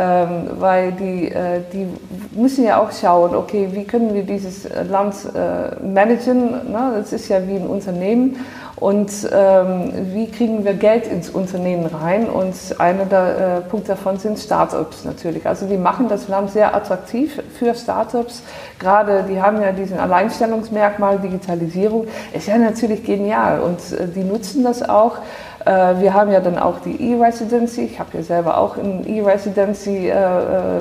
Ähm, 0.00 0.50
weil 0.60 0.92
die, 0.92 1.28
äh, 1.28 1.60
die 1.72 1.88
müssen 2.30 2.64
ja 2.64 2.80
auch 2.80 2.92
schauen, 2.92 3.34
okay, 3.34 3.68
wie 3.72 3.82
können 3.82 4.14
wir 4.14 4.22
dieses 4.22 4.68
Land 4.88 5.16
äh, 5.34 5.74
managen? 5.84 6.50
Ne? 6.70 6.92
Das 6.94 7.12
ist 7.12 7.28
ja 7.28 7.44
wie 7.48 7.56
ein 7.56 7.66
Unternehmen 7.66 8.36
und 8.80 9.10
ähm, 9.32 9.92
wie 10.12 10.30
kriegen 10.30 10.64
wir 10.64 10.74
Geld 10.74 11.06
ins 11.06 11.30
Unternehmen 11.30 11.86
rein? 11.86 12.28
Und 12.28 12.54
einer 12.78 13.06
der 13.06 13.58
äh, 13.58 13.60
Punkte 13.68 13.92
davon 13.92 14.18
sind 14.18 14.38
Startups 14.38 15.04
natürlich. 15.04 15.46
Also 15.46 15.66
die 15.66 15.76
machen 15.76 16.08
das 16.08 16.28
Land 16.28 16.50
sehr 16.52 16.74
attraktiv 16.74 17.42
für 17.58 17.74
Startups. 17.74 18.42
Gerade 18.78 19.24
die 19.28 19.42
haben 19.42 19.60
ja 19.60 19.72
diesen 19.72 19.98
Alleinstellungsmerkmal 19.98 21.18
Digitalisierung. 21.18 22.06
Ist 22.32 22.46
ja 22.46 22.56
natürlich 22.56 23.04
genial 23.04 23.60
und 23.60 23.80
äh, 23.98 24.06
die 24.06 24.22
nutzen 24.22 24.62
das 24.62 24.88
auch. 24.88 25.18
Äh, 25.64 26.00
wir 26.00 26.14
haben 26.14 26.30
ja 26.30 26.40
dann 26.40 26.58
auch 26.58 26.78
die 26.80 27.12
E-Residency. 27.12 27.82
Ich 27.82 27.98
habe 27.98 28.16
ja 28.16 28.22
selber 28.22 28.58
auch 28.58 28.76
eine 28.76 29.06
E-Residency 29.06 30.08
äh, 30.08 30.12
äh, 30.12 30.80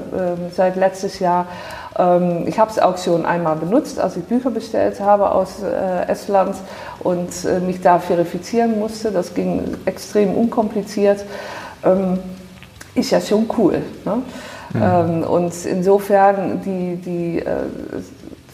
seit 0.56 0.76
letztes 0.76 1.20
Jahr. 1.20 1.48
Ähm, 1.98 2.48
ich 2.48 2.60
habe 2.60 2.72
es 2.72 2.80
auch 2.80 2.98
schon 2.98 3.26
einmal 3.26 3.56
benutzt, 3.56 4.00
als 4.00 4.18
ich 4.18 4.24
Bücher 4.24 4.52
bestellt 4.52 5.00
habe 5.00 5.32
aus 5.32 5.62
äh, 5.64 6.08
Estland 6.08 6.56
und 7.00 7.30
äh, 7.46 7.60
mich 7.60 7.82
da 7.82 8.00
verifizieren 8.00 8.80
musste. 8.80 9.12
Das 9.12 9.34
ging 9.34 9.78
extrem 9.86 10.36
unkompliziert. 10.36 11.26
Ähm, 11.84 12.20
ist 12.96 13.12
ja 13.12 13.22
schon 13.22 13.50
cool. 13.58 13.82
Ne? 14.06 14.22
Mhm. 14.74 14.82
Ähm, 14.82 15.24
und 15.24 15.66
insofern, 15.66 16.62
die, 16.62 16.96
die 16.98 17.40
äh, 17.40 17.56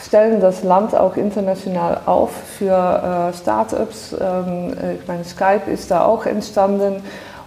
stellen 0.02 0.42
das 0.42 0.64
Land 0.64 0.96
auch 0.96 1.16
international 1.16 2.02
auf 2.06 2.32
für 2.58 3.32
äh, 3.32 3.38
Startups. 3.38 4.14
Ich 4.14 5.08
meine, 5.08 5.24
Skype 5.24 5.72
ist 5.72 5.90
da 5.92 6.04
auch 6.04 6.26
entstanden 6.26 7.02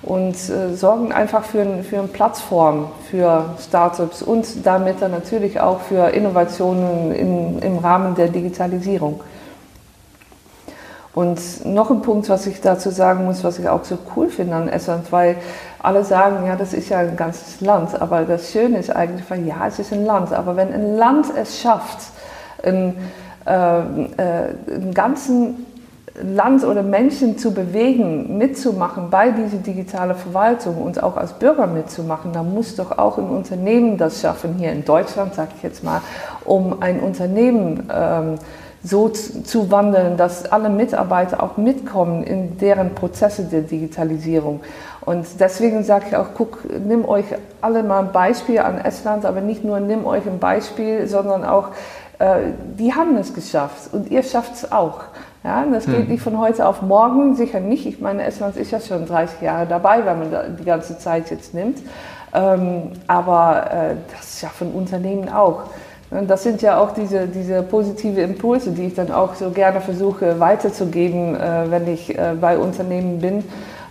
und 0.06 0.34
äh, 0.34 0.74
sorgen 0.74 1.12
einfach 1.12 1.44
für, 1.44 1.82
für 1.82 1.98
eine 1.98 2.08
Plattform 2.08 2.86
für 3.10 3.56
Startups 3.60 4.22
und 4.22 4.64
damit 4.64 5.02
dann 5.02 5.10
natürlich 5.10 5.60
auch 5.60 5.80
für 5.80 6.10
Innovationen 6.10 7.12
in, 7.12 7.58
im 7.58 7.78
Rahmen 7.78 8.14
der 8.14 8.28
Digitalisierung. 8.28 9.20
Und 11.12 11.64
noch 11.64 11.90
ein 11.90 12.02
Punkt, 12.02 12.28
was 12.28 12.46
ich 12.46 12.60
dazu 12.60 12.90
sagen 12.90 13.24
muss, 13.24 13.42
was 13.42 13.58
ich 13.58 13.68
auch 13.68 13.82
so 13.84 13.98
cool 14.14 14.28
finde 14.28 14.54
an 14.54 14.68
Estland, 14.68 15.10
weil 15.10 15.36
alle 15.80 16.04
sagen, 16.04 16.46
ja, 16.46 16.56
das 16.56 16.72
ist 16.72 16.88
ja 16.88 16.98
ein 16.98 17.16
ganzes 17.16 17.60
Land, 17.60 18.00
aber 18.00 18.22
das 18.22 18.52
Schöne 18.52 18.78
ist 18.78 18.94
eigentlich, 18.94 19.24
ja, 19.46 19.66
es 19.66 19.78
ist 19.78 19.92
ein 19.92 20.04
Land, 20.04 20.32
aber 20.32 20.56
wenn 20.56 20.72
ein 20.72 20.96
Land 20.96 21.26
es 21.34 21.58
schafft, 21.58 21.98
einen, 22.62 22.98
äh, 23.46 23.50
äh, 23.50 24.54
einen 24.68 24.92
ganzen 24.94 25.66
Land 26.22 26.64
oder 26.64 26.82
Menschen 26.82 27.38
zu 27.38 27.52
bewegen, 27.52 28.38
mitzumachen 28.38 29.10
bei 29.10 29.30
dieser 29.30 29.58
digitalen 29.58 30.14
Verwaltung 30.14 30.82
und 30.82 31.02
auch 31.02 31.16
als 31.16 31.32
Bürger 31.34 31.66
mitzumachen, 31.66 32.32
dann 32.32 32.54
muss 32.54 32.76
doch 32.76 32.96
auch 32.96 33.18
ein 33.18 33.28
Unternehmen 33.28 33.98
das 33.98 34.20
schaffen, 34.20 34.54
hier 34.58 34.72
in 34.72 34.84
Deutschland, 34.84 35.34
sage 35.34 35.50
ich 35.56 35.62
jetzt 35.62 35.84
mal, 35.84 36.00
um 36.44 36.80
ein 36.80 37.00
Unternehmen 37.00 37.88
ähm, 37.92 38.34
so 38.82 39.08
zu 39.08 39.70
wandeln, 39.70 40.16
dass 40.16 40.50
alle 40.50 40.68
Mitarbeiter 40.68 41.42
auch 41.42 41.56
mitkommen 41.56 42.22
in 42.22 42.56
deren 42.58 42.94
Prozesse 42.94 43.44
der 43.44 43.62
Digitalisierung. 43.62 44.60
Und 45.04 45.26
deswegen 45.40 45.82
sage 45.82 46.06
ich 46.08 46.16
auch, 46.16 46.28
guck, 46.34 46.60
nimm 46.84 47.04
euch 47.08 47.26
alle 47.60 47.82
mal 47.82 48.00
ein 48.00 48.12
Beispiel 48.12 48.60
an 48.60 48.78
Estland, 48.78 49.24
aber 49.24 49.40
nicht 49.40 49.64
nur 49.64 49.80
nimm 49.80 50.06
euch 50.06 50.26
ein 50.26 50.38
Beispiel, 50.38 51.06
sondern 51.06 51.44
auch, 51.44 51.68
äh, 52.18 52.52
die 52.78 52.94
haben 52.94 53.16
es 53.16 53.34
geschafft 53.34 53.92
und 53.92 54.10
ihr 54.10 54.22
schafft 54.22 54.54
es 54.54 54.72
auch. 54.72 55.04
Ja, 55.46 55.64
das 55.70 55.86
geht 55.86 55.94
hm. 55.94 56.08
nicht 56.08 56.22
von 56.24 56.40
heute 56.40 56.66
auf 56.66 56.82
morgen, 56.82 57.36
sicher 57.36 57.60
nicht. 57.60 57.86
Ich 57.86 58.00
meine, 58.00 58.24
Estland 58.24 58.56
ist 58.56 58.72
ja 58.72 58.80
schon 58.80 59.06
30 59.06 59.42
Jahre 59.42 59.64
dabei, 59.64 60.04
wenn 60.04 60.18
man 60.18 60.56
die 60.58 60.64
ganze 60.64 60.98
Zeit 60.98 61.30
jetzt 61.30 61.54
nimmt. 61.54 61.78
Ähm, 62.34 62.90
aber 63.06 63.70
äh, 63.70 63.94
das 64.10 64.40
schaffen 64.40 64.72
Unternehmen 64.72 65.28
auch. 65.28 65.70
Und 66.10 66.28
das 66.28 66.42
sind 66.42 66.62
ja 66.62 66.80
auch 66.80 66.90
diese, 66.90 67.28
diese 67.28 67.62
positive 67.62 68.22
Impulse, 68.22 68.72
die 68.72 68.86
ich 68.86 68.94
dann 68.94 69.12
auch 69.12 69.36
so 69.36 69.50
gerne 69.50 69.80
versuche 69.80 70.40
weiterzugeben, 70.40 71.36
äh, 71.36 71.70
wenn 71.70 71.86
ich 71.86 72.18
äh, 72.18 72.34
bei 72.40 72.58
Unternehmen 72.58 73.20
bin, 73.20 73.44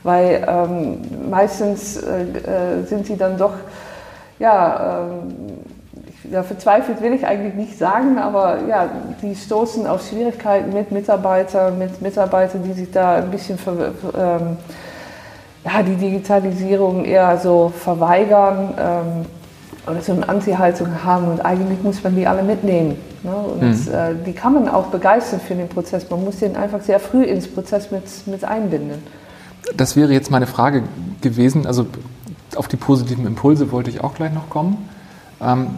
weil 0.03 0.45
ähm, 0.45 1.29
meistens 1.31 1.93
sind 1.93 3.07
sie 3.07 3.17
dann 3.17 3.37
doch 3.37 3.53
ja, 4.39 5.07
ähm, 5.07 5.55
ja, 6.31 6.43
verzweifelt 6.43 7.01
will 7.01 7.13
ich 7.13 7.25
eigentlich 7.25 7.53
nicht 7.53 7.77
sagen, 7.77 8.17
aber 8.17 8.59
ja, 8.67 8.89
die 9.21 9.35
stoßen 9.35 9.87
auf 9.87 10.07
Schwierigkeiten 10.07 10.73
mit 10.73 10.91
Mitarbeitern, 10.91 11.77
mit 11.77 12.01
Mitarbeitern, 12.01 12.63
die 12.63 12.73
sich 12.73 12.91
da 12.91 13.15
ein 13.15 13.31
bisschen 13.31 13.57
ver, 13.57 13.93
ähm, 14.17 14.57
ja, 15.63 15.83
die 15.83 15.95
Digitalisierung 15.95 17.05
eher 17.05 17.37
so 17.37 17.71
verweigern 17.75 18.73
ähm, 18.77 19.25
oder 19.91 20.01
so 20.01 20.13
eine 20.13 20.27
Anti-Haltung 20.27 21.03
haben 21.03 21.27
und 21.27 21.41
eigentlich 21.41 21.81
muss 21.83 22.03
man 22.03 22.15
die 22.15 22.27
alle 22.27 22.43
mitnehmen. 22.43 22.97
Ne? 23.23 23.35
Und 23.35 23.61
mhm. 23.61 23.93
äh, 23.93 24.15
die 24.25 24.33
kann 24.33 24.53
man 24.53 24.69
auch 24.69 24.87
begeistern 24.87 25.39
für 25.39 25.55
den 25.55 25.67
Prozess. 25.67 26.09
Man 26.09 26.23
muss 26.23 26.37
den 26.37 26.55
einfach 26.55 26.81
sehr 26.81 26.99
früh 26.99 27.23
ins 27.23 27.47
Prozess 27.47 27.91
mit, 27.91 28.03
mit 28.27 28.43
einbinden. 28.43 29.03
Das 29.75 29.95
wäre 29.95 30.13
jetzt 30.13 30.29
meine 30.29 30.47
Frage 30.47 30.83
gewesen. 31.21 31.65
Also 31.65 31.87
auf 32.55 32.67
die 32.67 32.77
positiven 32.77 33.25
Impulse 33.25 33.71
wollte 33.71 33.89
ich 33.89 34.03
auch 34.03 34.13
gleich 34.13 34.33
noch 34.33 34.49
kommen. 34.49 34.89
Ähm, 35.41 35.69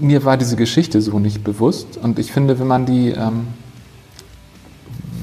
mir 0.00 0.24
war 0.24 0.36
diese 0.36 0.56
Geschichte 0.56 1.00
so 1.00 1.18
nicht 1.18 1.44
bewusst 1.44 1.96
und 1.96 2.18
ich 2.18 2.32
finde, 2.32 2.58
wenn 2.58 2.66
man 2.66 2.86
die, 2.86 3.10
ähm, 3.10 3.48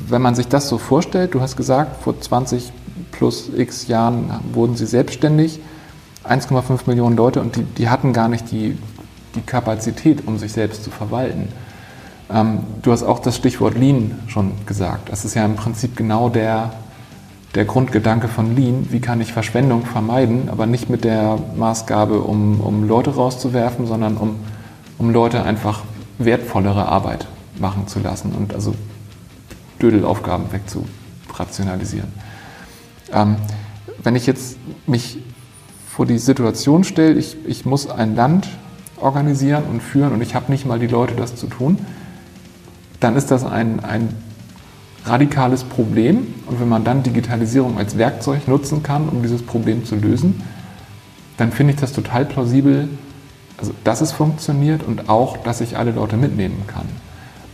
wenn 0.08 0.22
man 0.22 0.36
sich 0.36 0.48
das 0.48 0.68
so 0.70 0.78
vorstellt, 0.78 1.34
du 1.34 1.42
hast 1.42 1.56
gesagt, 1.56 2.04
vor 2.04 2.20
20 2.20 2.72
plus 3.12 3.50
x 3.56 3.88
Jahren 3.88 4.32
wurden 4.54 4.76
sie 4.76 4.86
selbstständig, 4.86 5.60
1,5 6.24 6.82
Millionen 6.88 7.16
Leute 7.16 7.42
und 7.42 7.56
die, 7.56 7.64
die 7.64 7.90
hatten 7.90 8.14
gar 8.14 8.28
nicht 8.28 8.52
die, 8.52 8.78
die 9.36 9.42
Kapazität, 9.42 10.28
um 10.28 10.38
sich 10.38 10.52
selbst 10.52 10.84
zu 10.84 10.90
verwalten. 10.90 11.50
Ähm, 12.32 12.60
du 12.82 12.92
hast 12.92 13.04
auch 13.04 13.20
das 13.20 13.36
Stichwort 13.36 13.78
Lean 13.78 14.20
schon 14.28 14.54
gesagt. 14.66 15.12
Das 15.12 15.26
ist 15.26 15.36
ja 15.36 15.46
im 15.46 15.56
Prinzip 15.56 15.96
genau 15.96 16.30
der, 16.30 16.74
der 17.54 17.66
Grundgedanke 17.66 18.28
von 18.28 18.56
Lean. 18.56 18.88
Wie 18.90 19.00
kann 19.00 19.22
ich 19.22 19.34
Verschwendung 19.34 19.86
vermeiden, 19.86 20.50
aber 20.50 20.66
nicht 20.66 20.90
mit 20.90 21.04
der 21.04 21.38
Maßgabe, 21.56 22.22
um, 22.22 22.60
um 22.60 22.88
Leute 22.88 23.16
rauszuwerfen, 23.16 23.86
sondern 23.86 24.18
um 24.18 24.38
um 24.98 25.12
Leute 25.12 25.44
einfach 25.44 25.84
wertvollere 26.18 26.88
Arbeit 26.88 27.28
machen 27.60 27.88
zu 27.88 28.00
lassen 28.00 28.32
und 28.34 28.54
also 28.54 28.76
Dödelaufgaben 29.82 30.46
wegzurationalisieren. 30.52 32.12
Ähm, 33.12 33.36
wenn 34.04 34.16
ich 34.16 34.26
jetzt 34.26 34.58
mich 34.88 35.20
vor 35.88 36.06
die 36.06 36.18
Situation 36.18 36.84
stelle, 36.84 37.14
ich, 37.14 37.38
ich 37.46 37.66
muss 37.66 37.90
ein 37.90 38.16
Land 38.16 38.48
organisieren 38.98 39.64
und 39.70 39.82
führen 39.82 40.14
und 40.14 40.22
ich 40.22 40.36
habe 40.36 40.52
nicht 40.52 40.66
mal 40.66 40.80
die 40.80 40.88
Leute, 40.88 41.16
das 41.16 41.36
zu 41.36 41.48
tun, 41.48 41.80
dann 43.00 43.16
ist 43.16 43.32
das 43.32 43.44
ein, 43.44 43.82
ein 43.82 44.10
radikales 45.06 45.64
Problem. 45.64 46.34
Und 46.48 46.60
wenn 46.60 46.70
man 46.70 46.84
dann 46.84 47.04
Digitalisierung 47.04 47.78
als 47.78 47.98
Werkzeug 47.98 48.48
nutzen 48.48 48.84
kann, 48.84 49.10
um 49.10 49.22
dieses 49.22 49.42
Problem 49.42 49.86
zu 49.86 49.96
lösen, 49.96 50.42
dann 51.38 51.52
finde 51.52 51.74
ich 51.74 51.80
das 51.80 51.94
total 51.94 52.26
plausibel, 52.26 52.88
also 53.58 53.74
dass 53.84 54.02
es 54.02 54.12
funktioniert 54.12 54.84
und 54.84 55.10
auch, 55.10 55.38
dass 55.38 55.62
ich 55.62 55.78
alle 55.78 55.92
Leute 55.92 56.18
mitnehmen 56.18 56.64
kann. 56.68 56.88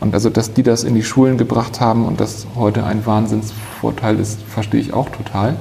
Und 0.01 0.15
also, 0.15 0.31
dass 0.31 0.53
die 0.53 0.63
das 0.63 0.83
in 0.83 0.95
die 0.95 1.03
Schulen 1.03 1.37
gebracht 1.37 1.79
haben 1.79 2.05
und 2.05 2.19
das 2.19 2.47
heute 2.55 2.83
ein 2.83 3.05
Wahnsinnsvorteil 3.05 4.19
ist, 4.19 4.41
verstehe 4.41 4.81
ich 4.81 4.93
auch 4.93 5.09
total. 5.09 5.57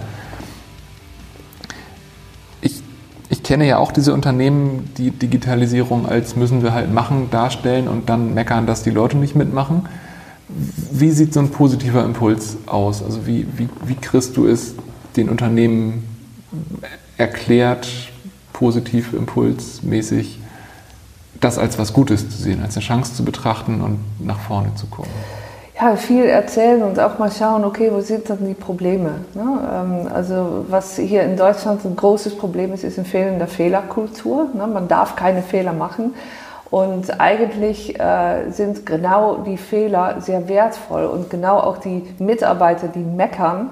Ich, 2.63 2.83
ich 3.29 3.43
kenne 3.43 3.67
ja 3.67 3.77
auch 3.77 3.93
diese 3.93 4.15
Unternehmen, 4.15 4.89
die 4.97 5.11
Digitalisierung 5.11 6.07
als 6.09 6.37
müssen 6.37 6.63
wir 6.63 6.73
halt 6.73 6.91
machen 6.91 7.29
darstellen 7.31 7.87
und 7.87 8.09
dann 8.09 8.33
meckern, 8.33 8.67
dass 8.67 8.83
die 8.83 8.91
Leute 8.91 9.19
nicht 9.19 9.37
mitmachen. 9.37 9.87
Wie 10.49 11.11
sieht 11.11 11.35
so 11.35 11.41
ein 11.41 11.51
positiver 11.51 12.03
Impuls 12.03 12.57
aus? 12.65 13.03
Also 13.03 13.27
wie, 13.27 13.47
wie, 13.59 13.69
wie 13.85 13.95
kriegst 13.95 14.39
du 14.39 14.47
es 14.47 14.75
den 15.17 15.29
Unternehmen 15.29 16.05
erklärt, 17.19 17.87
positiv 18.61 19.13
impulsmäßig, 19.15 20.39
das 21.41 21.59
als 21.59 21.79
was 21.79 21.93
Gutes 21.93 22.29
zu 22.31 22.37
sehen, 22.37 22.63
als 22.63 22.77
eine 22.77 22.85
Chance 22.85 23.15
zu 23.15 23.25
betrachten 23.25 23.81
und 23.81 23.99
nach 24.25 24.39
vorne 24.39 24.75
zu 24.77 24.87
kommen? 24.87 25.11
ja, 25.81 25.97
viel 25.97 26.27
erzählen 26.27 26.83
und 26.83 27.01
auch 27.01 27.19
mal 27.19 27.31
schauen, 27.31 27.65
okay, 27.65 27.91
wo 27.91 28.01
sind 28.01 28.29
dann 28.29 28.47
die 28.47 28.55
Probleme? 28.55 29.25
Ne? 29.35 29.43
Ähm, 29.73 30.09
also 30.13 30.67
was 30.69 30.97
hier 30.97 31.23
in 31.23 31.37
Deutschland 31.37 31.85
ein 31.85 31.97
großes 31.97 32.37
Problem 32.37 32.73
ist, 32.75 32.85
ist 32.85 32.99
ein 32.99 33.07
fehlender 33.07 33.47
Fehlerkultur. 33.47 34.49
Ne? 34.53 34.67
Man 34.67 34.89
darf 34.89 35.17
keine 35.17 35.43
Fehler 35.43 35.73
machen. 35.73 36.15
Und 36.71 37.19
eigentlich 37.21 37.99
äh, 37.99 38.51
sind 38.51 38.87
genau 38.87 39.39
die 39.39 39.57
Fehler 39.57 40.21
sehr 40.21 40.49
wertvoll 40.49 41.05
und 41.05 41.29
genau 41.29 41.59
auch 41.59 41.79
die 41.79 42.05
Mitarbeiter, 42.19 42.87
die 42.87 43.01
meckern, 43.01 43.71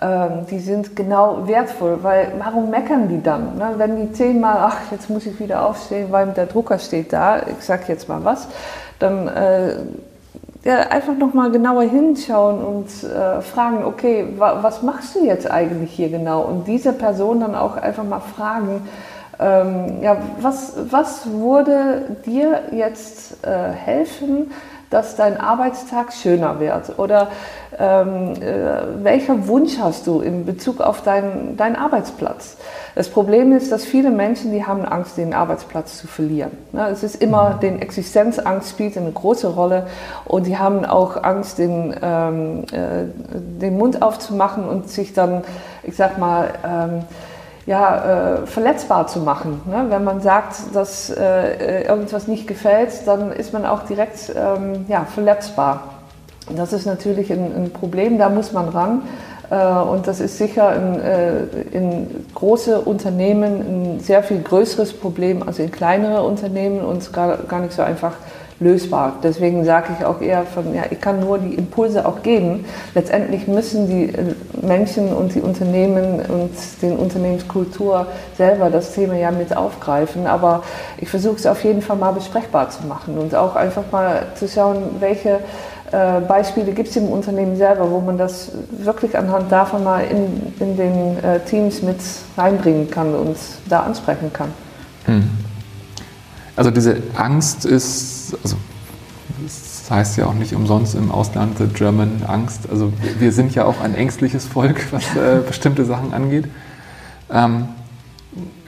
ähm, 0.00 0.46
die 0.50 0.58
sind 0.58 0.96
genau 0.96 1.46
wertvoll, 1.46 1.98
weil 2.02 2.32
warum 2.38 2.70
meckern 2.70 3.08
die 3.08 3.22
dann? 3.22 3.58
Ne? 3.58 3.74
Wenn 3.76 3.96
die 3.96 4.12
zehnmal, 4.12 4.56
ach, 4.60 4.76
jetzt 4.90 5.10
muss 5.10 5.26
ich 5.26 5.38
wieder 5.38 5.66
aufstehen, 5.66 6.10
weil 6.10 6.28
der 6.28 6.46
Drucker 6.46 6.78
steht 6.78 7.12
da, 7.12 7.40
ich 7.40 7.64
sag 7.64 7.88
jetzt 7.88 8.08
mal 8.08 8.24
was, 8.24 8.48
dann 8.98 9.28
äh, 9.28 9.74
ja, 10.64 10.80
einfach 10.90 11.16
nochmal 11.16 11.50
genauer 11.50 11.82
hinschauen 11.82 12.62
und 12.62 12.86
äh, 13.04 13.40
fragen, 13.40 13.84
okay, 13.84 14.26
wa 14.36 14.62
was 14.62 14.82
machst 14.82 15.14
du 15.14 15.24
jetzt 15.24 15.50
eigentlich 15.50 15.92
hier 15.92 16.10
genau? 16.10 16.42
Und 16.42 16.66
diese 16.66 16.92
Person 16.92 17.40
dann 17.40 17.54
auch 17.54 17.76
einfach 17.76 18.04
mal 18.04 18.20
fragen, 18.20 18.88
ähm, 19.38 20.02
ja, 20.02 20.18
was, 20.40 20.74
was 20.90 21.30
würde 21.30 22.16
dir 22.26 22.62
jetzt 22.72 23.44
äh, 23.46 23.70
helfen, 23.70 24.52
dass 24.90 25.16
dein 25.16 25.40
Arbeitstag 25.40 26.12
schöner 26.12 26.60
wird? 26.60 26.98
Oder 26.98 27.28
ähm, 27.78 28.34
äh, 28.42 29.04
welcher 29.04 29.46
Wunsch 29.46 29.78
hast 29.78 30.06
du 30.06 30.20
in 30.20 30.44
Bezug 30.44 30.80
auf 30.80 31.02
deinen, 31.02 31.56
deinen 31.56 31.76
Arbeitsplatz? 31.76 32.56
Das 32.96 33.08
Problem 33.08 33.52
ist, 33.52 33.70
dass 33.70 33.84
viele 33.84 34.10
Menschen, 34.10 34.52
die 34.52 34.66
haben 34.66 34.84
Angst, 34.84 35.16
den 35.16 35.32
Arbeitsplatz 35.32 35.98
zu 35.98 36.08
verlieren. 36.08 36.50
Ne, 36.72 36.88
es 36.88 37.04
ist 37.04 37.14
immer, 37.22 37.54
mhm. 37.54 37.60
den 37.60 37.82
Existenzangst 37.82 38.70
spielt 38.70 38.96
eine 38.96 39.12
große 39.12 39.48
Rolle 39.48 39.86
und 40.24 40.46
die 40.46 40.58
haben 40.58 40.84
auch 40.84 41.22
Angst, 41.22 41.58
den, 41.58 41.94
ähm, 42.02 42.64
äh, 42.72 43.06
den 43.32 43.78
Mund 43.78 44.02
aufzumachen 44.02 44.64
und 44.64 44.90
sich 44.90 45.12
dann, 45.12 45.44
ich 45.84 45.96
sag 45.96 46.18
mal, 46.18 46.50
ähm, 46.66 47.04
ja, 47.70 48.40
äh, 48.42 48.46
verletzbar 48.46 49.06
zu 49.06 49.20
machen. 49.20 49.62
Ne? 49.64 49.86
Wenn 49.90 50.02
man 50.02 50.20
sagt, 50.20 50.74
dass 50.74 51.08
äh, 51.08 51.84
irgendwas 51.84 52.26
nicht 52.26 52.48
gefällt, 52.48 53.06
dann 53.06 53.30
ist 53.30 53.52
man 53.52 53.64
auch 53.64 53.84
direkt 53.84 54.32
ähm, 54.34 54.86
ja, 54.88 55.04
verletzbar. 55.04 55.84
Das 56.56 56.72
ist 56.72 56.84
natürlich 56.84 57.32
ein, 57.32 57.52
ein, 57.54 57.70
Problem, 57.70 58.18
da 58.18 58.28
muss 58.28 58.50
man 58.50 58.70
ran. 58.70 59.02
Äh, 59.50 59.64
und 59.88 60.08
das 60.08 60.18
ist 60.18 60.36
sicher 60.36 60.74
in, 60.74 61.00
äh, 61.00 61.42
in, 61.70 62.26
große 62.34 62.80
Unternehmen 62.80 63.44
ein 63.44 64.00
sehr 64.00 64.24
viel 64.24 64.42
größeres 64.42 64.92
Problem 64.92 65.44
als 65.46 65.60
in 65.60 65.70
kleinere 65.70 66.24
Unternehmen 66.24 66.80
und 66.80 67.12
gar, 67.12 67.36
gar 67.36 67.60
nicht 67.60 67.72
so 67.72 67.82
einfach 67.82 68.14
lösbar. 68.60 69.14
Deswegen 69.22 69.64
sage 69.64 69.94
ich 69.98 70.04
auch 70.04 70.20
eher 70.20 70.44
von, 70.44 70.74
ja, 70.74 70.82
ich 70.90 71.00
kann 71.00 71.20
nur 71.20 71.38
die 71.38 71.54
Impulse 71.54 72.06
auch 72.06 72.22
geben. 72.22 72.66
Letztendlich 72.94 73.48
müssen 73.48 73.88
die 73.88 74.14
äh, 74.14 74.34
Menschen 74.62 75.12
und 75.12 75.34
die 75.34 75.40
Unternehmen 75.40 76.20
und 76.20 76.50
den 76.82 76.96
Unternehmenskultur 76.96 78.06
selber 78.36 78.68
das 78.68 78.94
Thema 78.94 79.16
ja 79.16 79.30
mit 79.30 79.56
aufgreifen. 79.56 80.26
Aber 80.26 80.62
ich 80.98 81.08
versuche 81.08 81.36
es 81.36 81.46
auf 81.46 81.64
jeden 81.64 81.80
Fall 81.80 81.96
mal 81.96 82.12
besprechbar 82.12 82.68
zu 82.68 82.86
machen 82.86 83.16
und 83.18 83.34
auch 83.34 83.56
einfach 83.56 83.84
mal 83.90 84.26
zu 84.34 84.46
schauen, 84.46 84.76
welche 85.00 85.40
äh, 85.90 86.20
Beispiele 86.20 86.72
gibt 86.72 86.90
es 86.90 86.96
im 86.96 87.08
Unternehmen 87.08 87.56
selber, 87.56 87.90
wo 87.90 88.00
man 88.00 88.18
das 88.18 88.52
wirklich 88.70 89.16
anhand 89.16 89.50
davon 89.50 89.82
mal 89.82 90.04
in, 90.04 90.52
in 90.60 90.76
den 90.76 91.24
äh, 91.24 91.40
Teams 91.40 91.82
mit 91.82 91.96
reinbringen 92.36 92.90
kann 92.90 93.14
und 93.14 93.36
da 93.68 93.80
ansprechen 93.80 94.30
kann. 94.32 94.52
Hm. 95.06 95.49
Also 96.60 96.70
diese 96.70 96.98
Angst 97.16 97.64
ist, 97.64 98.36
also 98.44 98.56
das 99.42 99.90
heißt 99.90 100.18
ja 100.18 100.26
auch 100.26 100.34
nicht 100.34 100.52
umsonst 100.52 100.94
im 100.94 101.10
Ausland 101.10 101.56
the 101.56 101.66
German 101.68 102.22
Angst. 102.26 102.68
Also 102.70 102.92
wir 103.18 103.32
sind 103.32 103.54
ja 103.54 103.64
auch 103.64 103.80
ein 103.80 103.94
ängstliches 103.94 104.44
Volk, 104.44 104.78
was 104.92 105.04
äh, 105.16 105.40
bestimmte 105.40 105.86
Sachen 105.86 106.12
angeht. 106.12 106.44
Ähm, 107.32 107.68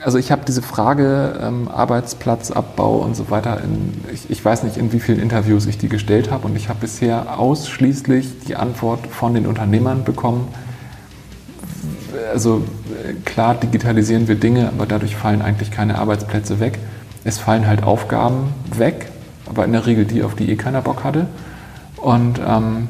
also 0.03 0.17
ich 0.17 0.31
habe 0.31 0.41
diese 0.47 0.63
Frage 0.63 1.39
ähm, 1.39 1.67
Arbeitsplatzabbau 1.67 2.95
und 2.95 3.15
so 3.15 3.29
weiter, 3.29 3.61
in, 3.63 4.03
ich, 4.11 4.27
ich, 4.27 4.43
weiß 4.43 4.63
nicht, 4.63 4.77
in 4.77 4.91
wie 4.91 4.99
vielen 4.99 5.19
Interviews 5.19 5.67
ich 5.67 5.77
die 5.77 5.87
gestellt 5.87 6.31
habe 6.31 6.47
und 6.47 6.55
ich 6.55 6.69
habe 6.69 6.79
bisher 6.79 7.37
ausschließlich 7.37 8.39
die 8.47 8.55
Antwort 8.55 9.05
von 9.05 9.35
den 9.35 9.45
Unternehmern 9.45 10.03
bekommen. 10.03 10.47
Also 12.33 12.63
äh, 13.07 13.13
klar 13.23 13.53
digitalisieren 13.53 14.27
wir 14.27 14.33
Dinge, 14.33 14.69
aber 14.69 14.87
dadurch 14.87 15.15
fallen 15.15 15.43
eigentlich 15.43 15.69
keine 15.69 15.99
Arbeitsplätze 15.99 16.59
weg. 16.59 16.79
Es 17.23 17.37
fallen 17.37 17.67
halt 17.67 17.83
Aufgaben 17.83 18.53
weg, 18.75 19.09
aber 19.45 19.65
in 19.65 19.71
der 19.71 19.85
Regel 19.85 20.05
die, 20.05 20.23
auf 20.23 20.35
die 20.35 20.49
eh 20.49 20.55
keiner 20.55 20.81
Bock 20.81 21.03
hatte. 21.03 21.27
Und 21.97 22.39
ähm, 22.45 22.89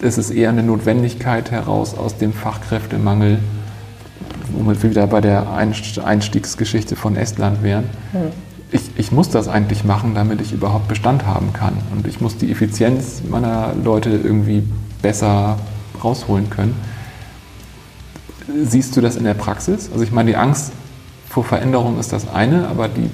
es 0.00 0.18
ist 0.18 0.30
eher 0.30 0.50
eine 0.50 0.62
Notwendigkeit 0.62 1.50
heraus 1.50 1.96
aus 1.96 2.16
dem 2.16 2.32
Fachkräftemangel, 2.32 3.38
womit 4.52 4.82
wir 4.82 4.90
wieder 4.90 5.06
bei 5.06 5.20
der 5.20 5.52
Einstiegsgeschichte 5.52 6.94
von 6.94 7.16
Estland 7.16 7.62
wären. 7.62 7.84
Hm. 8.12 8.30
Ich, 8.70 8.82
ich, 8.96 9.12
muss 9.12 9.28
das 9.30 9.48
eigentlich 9.48 9.84
machen, 9.84 10.14
damit 10.14 10.40
ich 10.40 10.52
überhaupt 10.52 10.88
Bestand 10.88 11.26
haben 11.26 11.52
kann. 11.52 11.74
Und 11.94 12.06
ich 12.06 12.20
muss 12.20 12.36
die 12.36 12.50
Effizienz 12.50 13.22
meiner 13.28 13.72
Leute 13.82 14.10
irgendwie 14.10 14.64
besser 15.00 15.58
rausholen 16.02 16.50
können. 16.50 16.74
Siehst 18.64 18.96
du 18.96 19.00
das 19.00 19.16
in 19.16 19.24
der 19.24 19.34
Praxis? 19.34 19.90
Also 19.92 20.04
ich 20.04 20.12
meine, 20.12 20.30
die 20.30 20.36
Angst 20.36 20.72
vor 21.28 21.44
Veränderung 21.44 21.98
ist 21.98 22.12
das 22.12 22.28
eine, 22.32 22.68
aber 22.68 22.88
die 22.88 23.10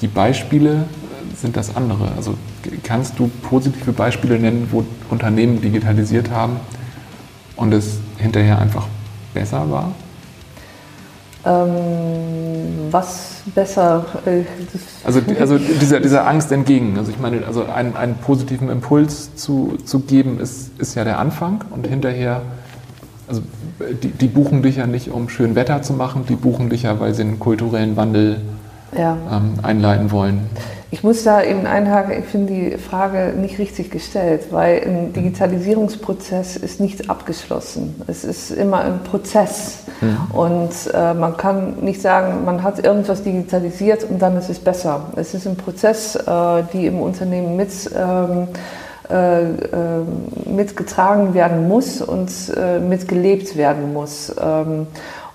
die 0.00 0.08
Beispiele 0.08 0.84
sind 1.36 1.56
das 1.56 1.76
andere. 1.76 2.12
Also 2.16 2.34
kannst 2.82 3.18
du 3.18 3.30
positive 3.42 3.92
Beispiele 3.92 4.38
nennen, 4.38 4.68
wo 4.70 4.84
Unternehmen 5.10 5.60
digitalisiert 5.60 6.30
haben 6.30 6.56
und 7.56 7.72
es 7.72 7.98
hinterher 8.18 8.58
einfach 8.58 8.86
besser 9.34 9.70
war? 9.70 9.92
Ähm, 11.44 12.88
was 12.90 13.42
besser? 13.54 14.04
Äh, 14.26 14.42
also, 15.04 15.20
also 15.38 15.58
dieser, 15.58 16.00
dieser 16.00 16.26
Angst 16.26 16.50
entgegen. 16.50 16.98
Also 16.98 17.10
ich 17.10 17.18
meine, 17.18 17.46
also 17.46 17.64
einen, 17.64 17.96
einen 17.96 18.16
positiven 18.16 18.68
Impuls 18.68 19.34
zu, 19.36 19.78
zu 19.84 20.00
geben, 20.00 20.40
ist, 20.40 20.78
ist 20.78 20.94
ja 20.94 21.04
der 21.04 21.18
Anfang 21.18 21.64
und 21.70 21.86
hinterher, 21.86 22.42
also 23.28 23.42
die, 24.02 24.08
die 24.08 24.26
buchen 24.26 24.62
dich 24.62 24.76
ja 24.76 24.86
nicht, 24.86 25.10
um 25.10 25.28
schön 25.28 25.54
Wetter 25.54 25.82
zu 25.82 25.92
machen, 25.92 26.24
die 26.28 26.34
buchen 26.34 26.70
dich 26.70 26.82
ja, 26.82 26.98
weil 26.98 27.14
sie 27.14 27.22
einen 27.22 27.38
kulturellen 27.38 27.96
Wandel 27.96 28.40
ja. 28.96 29.16
ähm, 29.30 29.54
einleiten 29.62 30.10
wollen. 30.10 30.48
Ich 30.90 31.04
muss 31.04 31.22
da 31.22 31.42
eben 31.42 31.66
einhaken, 31.66 32.18
ich 32.18 32.24
finde 32.24 32.52
die 32.52 32.78
Frage 32.78 33.34
nicht 33.36 33.58
richtig 33.58 33.90
gestellt, 33.90 34.46
weil 34.52 34.80
ein 34.86 35.12
Digitalisierungsprozess 35.12 36.56
ist 36.56 36.80
nicht 36.80 37.10
abgeschlossen. 37.10 38.00
Es 38.06 38.24
ist 38.24 38.50
immer 38.50 38.80
ein 38.80 39.00
Prozess. 39.04 39.80
Mhm. 40.00 40.16
Und 40.32 40.70
äh, 40.94 41.12
man 41.12 41.36
kann 41.36 41.80
nicht 41.82 42.00
sagen, 42.00 42.46
man 42.46 42.62
hat 42.62 42.82
irgendwas 42.82 43.22
digitalisiert 43.22 44.04
und 44.04 44.22
dann 44.22 44.38
ist 44.38 44.48
es 44.48 44.58
besser. 44.58 45.12
Es 45.16 45.34
ist 45.34 45.46
ein 45.46 45.56
Prozess, 45.56 46.16
äh, 46.16 46.62
die 46.72 46.86
im 46.86 47.02
Unternehmen 47.02 47.54
mit, 47.56 47.70
ähm, 47.94 48.48
äh, 49.10 49.42
äh 49.42 49.46
mitgetragen 50.46 51.34
werden 51.34 51.68
muss 51.68 52.00
und 52.00 52.30
äh, 52.56 52.78
mitgelebt 52.78 53.56
werden 53.56 53.92
muss. 53.92 54.32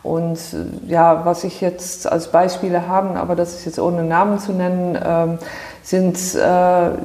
Und 0.03 0.37
ja, 0.85 1.21
was 1.23 1.45
ich 1.45 1.61
jetzt 1.61 2.11
als 2.11 2.27
Beispiele 2.27 2.87
haben, 2.87 3.15
aber 3.15 3.35
das 3.35 3.53
ist 3.53 3.65
jetzt 3.65 3.79
ohne 3.79 4.03
Namen 4.03 4.37
zu 4.37 4.51
nennen, 4.51 4.97
ähm, 5.01 5.39
sind 5.81 6.17
äh, 6.35 6.39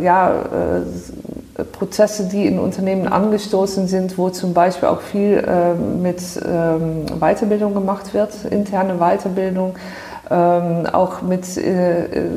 ja, 0.03 0.33
äh, 0.33 1.65
Prozesse, 1.65 2.29
die 2.29 2.47
in 2.47 2.59
Unternehmen 2.59 3.09
angestoßen 3.09 3.87
sind, 3.87 4.19
wo 4.19 4.31
zum 4.31 4.53
Beispiel 4.53 4.89
auch 4.89 5.01
viel 5.01 5.45
äh, 5.47 5.75
mit 5.75 6.21
ähm, 6.45 7.07
Weiterbildung 7.21 7.75
gemacht 7.75 8.15
wird, 8.15 8.33
interne 8.51 8.99
Weiterbildung, 8.99 9.77
ähm, 10.31 10.87
auch 10.87 11.23
mit 11.23 11.57
äh, 11.57 12.05
äh, 12.05 12.31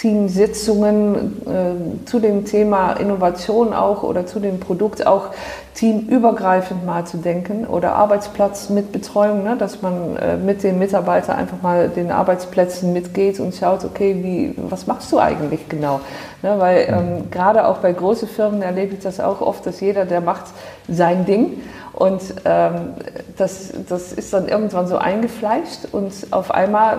Teamsitzungen 0.00 1.42
äh, 1.46 2.06
zu 2.06 2.20
dem 2.20 2.46
Thema 2.46 2.94
Innovation 2.94 3.74
auch 3.74 4.02
oder 4.02 4.24
zu 4.24 4.40
dem 4.40 4.58
Produkt 4.58 5.06
auch 5.06 5.26
teamübergreifend 5.74 6.86
mal 6.86 7.04
zu 7.04 7.18
denken 7.18 7.66
oder 7.66 7.92
Arbeitsplatz 7.92 8.70
mit 8.70 8.92
Betreuung, 8.92 9.44
ne, 9.44 9.56
dass 9.58 9.82
man 9.82 10.16
äh, 10.16 10.38
mit 10.38 10.62
den 10.62 10.78
Mitarbeitern 10.78 11.36
einfach 11.36 11.60
mal 11.60 11.90
den 11.90 12.10
Arbeitsplätzen 12.10 12.94
mitgeht 12.94 13.40
und 13.40 13.54
schaut, 13.54 13.84
okay, 13.84 14.16
wie, 14.22 14.54
was 14.70 14.86
machst 14.86 15.12
du 15.12 15.18
eigentlich 15.18 15.68
genau? 15.68 16.00
Ne, 16.42 16.54
weil 16.58 16.86
ähm, 16.88 17.30
gerade 17.30 17.68
auch 17.68 17.78
bei 17.78 17.92
großen 17.92 18.26
Firmen 18.26 18.62
erlebe 18.62 18.94
ich 18.94 19.00
das 19.00 19.20
auch 19.20 19.42
oft, 19.42 19.66
dass 19.66 19.80
jeder, 19.80 20.06
der 20.06 20.22
macht 20.22 20.46
sein 20.88 21.26
Ding 21.26 21.60
Und 21.92 22.22
ähm, 22.44 22.94
das, 23.36 23.72
das 23.88 24.12
ist 24.12 24.32
dann 24.32 24.48
irgendwann 24.48 24.86
so 24.86 24.96
eingefleischt 24.96 25.86
und 25.92 26.12
auf 26.30 26.50
einmal 26.50 26.98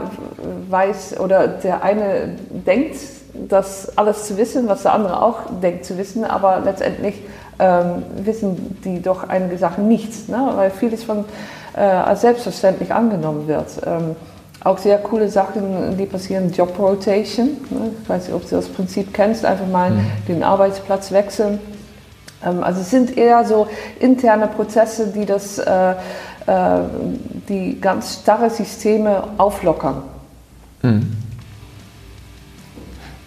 weiß 0.70 1.20
oder 1.20 1.48
der 1.48 1.84
eine 1.84 2.36
denkt, 2.50 2.98
das 3.34 3.98
alles 3.98 4.28
zu 4.28 4.38
wissen, 4.38 4.68
was 4.68 4.84
der 4.84 4.94
andere 4.94 5.24
auch 5.24 5.40
denkt 5.62 5.86
zu 5.86 5.98
wissen, 5.98 6.26
aber 6.26 6.60
letztendlich 6.60 7.16
ähm, 7.60 8.04
wissen 8.18 8.78
die 8.84 9.02
doch 9.02 9.30
einige 9.30 9.58
Sachen 9.58 9.88
nicht, 9.88 10.28
ne? 10.28 10.52
weil 10.56 10.72
vieles 10.72 11.04
von 11.04 11.26
äh, 11.76 11.80
als 11.80 12.22
selbstverständlich 12.22 12.94
angenommen 12.94 13.48
wird. 13.48 13.68
Ähm, 13.86 14.16
auch 14.64 14.78
sehr 14.78 14.98
coole 15.00 15.30
Sachen, 15.30 15.98
die 15.98 16.06
passieren, 16.06 16.52
Job 16.52 16.78
Rotation. 16.78 17.48
Ne? 17.70 17.92
Ich 18.02 18.10
weiß 18.10 18.26
nicht, 18.26 18.36
ob 18.36 18.48
du 18.48 18.56
das 18.56 18.68
Prinzip 18.68 19.14
kennst, 19.14 19.46
einfach 19.46 19.68
mal 19.68 19.92
mhm. 19.92 20.06
den 20.28 20.44
Arbeitsplatz 20.44 21.12
wechseln. 21.12 21.60
Ähm, 22.44 22.64
also 22.64 22.82
es 22.82 22.90
sind 22.90 23.18
eher 23.18 23.46
so 23.46 23.68
interne 24.00 24.48
Prozesse, 24.48 25.08
die 25.08 25.26
das, 25.26 25.58
äh, 25.60 25.92
äh, 25.92 25.96
die 27.48 27.80
ganz 27.80 28.20
starre 28.22 28.50
Systeme 28.50 29.24
auflockern. 29.38 30.04
Mhm. 30.82 31.18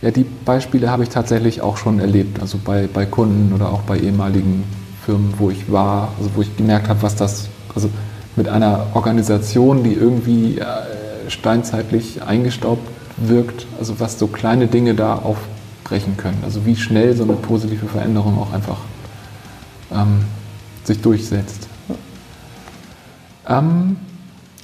Ja, 0.03 0.11
die 0.11 0.25
Beispiele 0.25 0.91
habe 0.91 1.03
ich 1.05 1.09
tatsächlich 1.09 1.63
auch 1.63 1.79
schon 1.79 1.99
erlebt, 1.99 2.41
also 2.41 2.59
bei, 2.63 2.87
bei 2.93 3.07
Kunden 3.07 3.55
oder 3.55 3.71
auch 3.71 3.81
bei 3.83 3.99
ehemaligen 3.99 4.65
Firmen, 5.05 5.33
wo 5.39 5.51
ich 5.51 5.73
war, 5.73 6.11
also 6.19 6.31
wo 6.35 6.43
ich 6.43 6.55
gemerkt 6.57 6.89
habe, 6.89 7.03
was 7.03 7.17
das, 7.17 7.49
also 7.75 7.89
mit 8.37 8.49
einer 8.49 8.87
Organisation, 8.93 9.83
die 9.83 9.95
irgendwie 9.95 10.59
äh, 10.59 10.65
steinzeitlich 11.29 12.23
eingestaubt 12.23 12.87
wirkt, 13.17 13.67
also 13.79 13.99
was 13.99 14.19
so 14.19 14.27
kleine 14.27 14.67
Dinge 14.67 14.95
da 14.95 15.15
aufbrechen 15.15 16.17
können, 16.19 16.43
also 16.45 16.67
wie 16.67 16.77
schnell 16.77 17.17
so 17.17 17.23
eine 17.23 17.35
positive 17.35 17.87
Veränderung 17.87 18.39
auch 18.39 18.53
einfach 18.53 18.79
ähm, 19.95 20.25
sich 20.85 21.01
durchsetzt. 21.01 21.69
Ähm, 23.49 23.97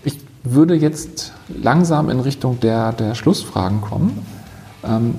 ich 0.04 0.18
würde 0.42 0.74
jetzt 0.74 1.32
langsam 1.48 2.10
in 2.10 2.20
Richtung 2.20 2.60
der, 2.60 2.92
der 2.92 3.14
Schlussfragen 3.14 3.80
kommen. 3.80 4.26
Ähm, 4.84 5.16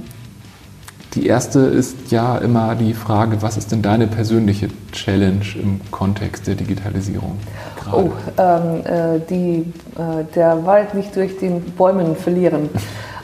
die 1.13 1.27
erste 1.27 1.59
ist 1.59 2.11
ja 2.11 2.37
immer 2.37 2.75
die 2.75 2.93
Frage, 2.93 3.41
was 3.41 3.57
ist 3.57 3.73
denn 3.73 3.81
deine 3.81 4.07
persönliche 4.07 4.69
Challenge 4.93 5.43
im 5.61 5.81
Kontext 5.91 6.47
der 6.47 6.55
Digitalisierung? 6.55 7.37
Gerade? 7.83 7.97
Oh, 7.97 8.11
ähm, 8.37 8.85
äh, 8.85 9.19
die, 9.29 9.73
äh, 9.99 10.23
der 10.33 10.65
Wald 10.65 10.93
nicht 10.93 11.13
durch 11.15 11.37
den 11.37 11.61
Bäumen 11.61 12.15
verlieren. 12.15 12.69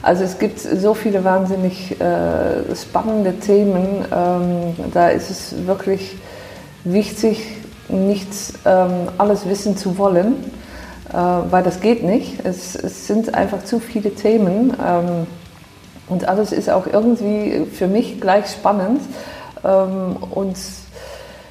Also 0.02 0.24
es 0.24 0.38
gibt 0.38 0.60
so 0.60 0.92
viele 0.92 1.24
wahnsinnig 1.24 1.98
äh, 1.98 2.76
spannende 2.76 3.38
Themen. 3.40 4.04
Ähm, 4.14 4.90
da 4.92 5.08
ist 5.08 5.30
es 5.30 5.66
wirklich 5.66 6.16
wichtig, 6.84 7.58
nicht 7.88 8.28
ähm, 8.64 9.08
alles 9.18 9.48
wissen 9.48 9.76
zu 9.76 9.98
wollen, 9.98 10.34
äh, 11.10 11.14
weil 11.14 11.62
das 11.62 11.80
geht 11.80 12.02
nicht. 12.02 12.44
Es, 12.44 12.74
es, 12.74 13.06
sind 13.06 13.34
einfach 13.34 13.64
zu 13.64 13.80
viele 13.80 14.14
Themen. 14.14 14.74
Ähm, 14.84 15.26
und 16.08 16.28
alles 16.28 16.52
ist 16.52 16.70
auch 16.70 16.86
irgendwie 16.86 17.66
für 17.72 17.86
mich 17.86 18.20
gleich 18.20 18.46
spannend. 18.50 19.00
Ähm, 19.64 20.16
und 20.30 20.56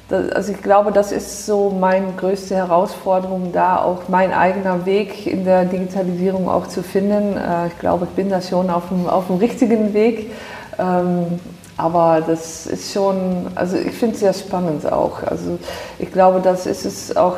das, 0.08 0.32
also 0.32 0.52
ich 0.52 0.62
glaube, 0.62 0.90
das 0.92 1.12
ist 1.12 1.44
so 1.44 1.70
meine 1.70 2.12
größte 2.16 2.56
Herausforderung, 2.56 3.52
da 3.52 3.82
auch 3.82 4.08
mein 4.08 4.32
eigener 4.32 4.86
Weg 4.86 5.26
in 5.26 5.44
der 5.44 5.64
Digitalisierung 5.64 6.48
auch 6.48 6.66
zu 6.66 6.82
finden. 6.82 7.36
Äh, 7.36 7.68
ich 7.68 7.78
glaube, 7.78 8.06
ich 8.06 8.16
bin 8.16 8.30
da 8.30 8.40
schon 8.40 8.70
auf 8.70 8.88
dem, 8.88 9.06
auf 9.06 9.26
dem 9.26 9.36
richtigen 9.36 9.92
Weg. 9.92 10.32
Ähm, 10.78 11.40
aber 11.78 12.22
das 12.26 12.66
ist 12.66 12.92
schon, 12.92 13.46
also 13.54 13.76
ich 13.76 13.94
finde 13.94 14.14
es 14.14 14.20
sehr 14.20 14.34
spannend 14.34 14.90
auch. 14.90 15.22
Also 15.22 15.58
ich 15.98 16.12
glaube, 16.12 16.40
das 16.40 16.66
ist 16.66 16.84
es 16.84 17.16
auch 17.16 17.36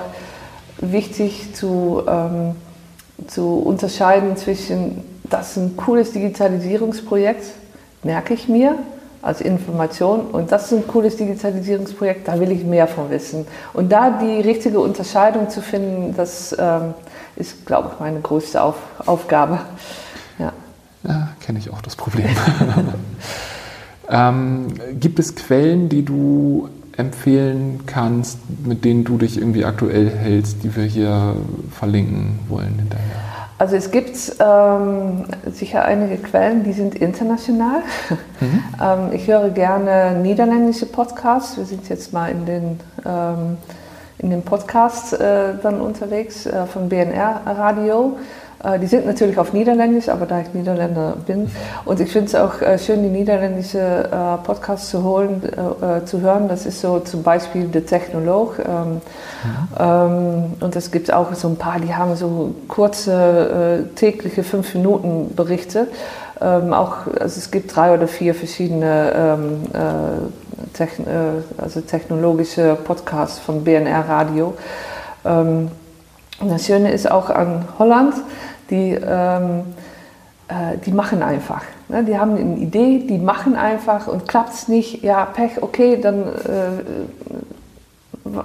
wichtig 0.79 1.55
zu, 1.55 2.03
ähm, 2.09 2.57
zu 3.27 3.59
unterscheiden 3.59 4.37
zwischen 4.37 5.05
das 5.25 5.51
ist 5.51 5.57
ein 5.59 5.77
cooles 5.77 6.13
Digitalisierungsprojekt, 6.13 7.45
merke 8.03 8.35
ich 8.35 8.49
mir 8.49 8.77
als 9.23 9.41
Information. 9.41 10.23
Und 10.23 10.51
das 10.51 10.65
ist 10.65 10.73
ein 10.73 10.89
cooles 10.89 11.17
Digitalisierungsprojekt, 11.17 12.27
da 12.27 12.41
will 12.41 12.51
ich 12.51 12.65
mehr 12.65 12.89
von 12.89 13.11
wissen. 13.11 13.47
Und 13.73 13.93
da 13.93 14.11
die 14.11 14.41
richtige 14.41 14.81
Unterscheidung 14.81 15.49
zu 15.51 15.63
finden, 15.63 16.15
das 16.17 16.57
ähm, 16.59 16.95
ist, 17.37 17.65
glaube 17.67 17.91
ich, 17.93 18.01
meine 18.01 18.21
größte 18.21 18.61
Auf 18.61 18.77
Aufgabe. 19.07 19.61
Ja, 20.39 20.53
ja 21.07 21.29
kenne 21.41 21.59
ich 21.59 21.71
auch 21.71 21.83
das 21.83 21.95
Problem. 21.95 22.29
ähm, 24.11 24.69
gibt 24.99 25.19
es 25.19 25.35
Quellen, 25.35 25.89
die 25.89 26.05
du 26.05 26.69
empfehlen 26.97 27.81
kannst, 27.87 28.39
mit 28.65 28.85
denen 28.85 29.05
du 29.05 29.17
dich 29.17 29.39
irgendwie 29.39 29.65
aktuell 29.65 30.11
hältst, 30.11 30.63
die 30.63 30.75
wir 30.77 30.85
hier 30.85 31.37
verlinken 31.71 32.41
wollen 32.49 32.75
hinterher? 32.79 33.31
Also 33.59 33.77
es 33.77 33.91
gibt 33.91 34.17
ähm, 34.39 35.25
sicher 35.53 35.85
einige 35.85 36.17
Quellen, 36.17 36.65
die 36.65 36.73
sind 36.73 36.95
international. 36.95 37.83
Mhm. 38.41 38.65
ähm, 38.83 39.13
ich 39.13 39.27
höre 39.29 39.51
gerne 39.51 40.19
niederländische 40.21 40.87
Podcasts. 40.87 41.59
Wir 41.59 41.67
sind 41.67 41.89
jetzt 41.91 42.13
mal 42.13 42.31
in 42.31 42.47
den, 42.47 42.81
ähm, 43.05 43.59
in 44.19 44.31
den 44.31 44.43
Podcasts 44.43 45.13
äh, 45.13 45.55
dann 45.63 45.81
unterwegs 45.81 46.47
äh, 46.47 46.65
von 46.67 46.89
BNR 46.89 47.43
Radio. 47.45 48.17
Äh, 48.63 48.79
die 48.79 48.87
sind 48.87 49.07
natürlich 49.07 49.39
auf 49.39 49.53
Niederländisch, 49.53 50.09
aber 50.09 50.27
da 50.27 50.41
ich 50.41 50.53
Niederländer 50.53 51.15
bin. 51.27 51.51
Und 51.85 52.01
ich 52.01 52.13
finde 52.13 52.27
es 52.27 52.35
auch 52.35 52.61
äh, 52.61 52.79
schön, 52.79 53.03
die 53.03 53.09
niederländische 53.09 53.79
äh, 53.79 54.45
Podcasts 54.45 54.91
zu, 54.91 55.03
holen, 55.05 55.43
zu 56.05 56.21
hören. 56.21 56.49
Das 56.49 56.67
ist 56.67 56.81
so 56.81 57.01
zum 57.01 57.23
Beispiel 57.23 57.67
Der 57.67 57.87
Technolog. 57.87 58.59
Mhm. 58.59 60.55
und 60.61 60.77
es 60.77 60.91
gibt 60.91 61.13
auch 61.13 61.33
so 61.35 61.49
ein 61.49 61.57
paar, 61.57 61.81
die 61.81 61.95
haben 61.95 62.15
so 62.17 62.55
kurze 62.69 63.87
tägliche 63.95 64.43
5-Minuten-Berichte. 64.43 65.87
Ähm, 66.41 66.73
auch, 66.73 67.07
also 67.19 67.39
es 67.39 67.51
gibt 67.51 67.75
drei 67.75 67.95
oder 67.95 68.07
vier 68.09 68.35
verschiedene 68.35 69.13
ähm, 69.15 69.63
also 71.59 71.81
technologische 71.81 72.77
Podcasts 72.85 73.39
von 73.39 73.65
BNR 73.65 74.09
Radio. 74.09 74.55
und 75.25 75.71
das 76.41 76.67
Schöne 76.67 76.93
ist 76.93 77.11
auch 77.11 77.29
an 77.29 77.65
Holland, 77.79 78.15
die, 78.71 78.93
ähm, 78.93 79.63
äh, 80.49 80.79
die 80.85 80.93
machen 80.93 81.23
einfach. 81.23 81.63
Ne? 81.89 82.05
Die 82.05 82.19
haben 82.19 82.37
eine 82.37 82.57
Idee, 82.57 83.07
die 83.09 83.19
machen 83.19 83.57
einfach 83.57 84.07
und 84.07 84.29
klappt 84.29 84.55
es 84.55 84.69
nicht, 84.69 85.03
ja, 85.03 85.25
Pech, 85.25 85.63
okay, 85.63 85.99
dann 86.01 86.23
äh, 86.23 86.83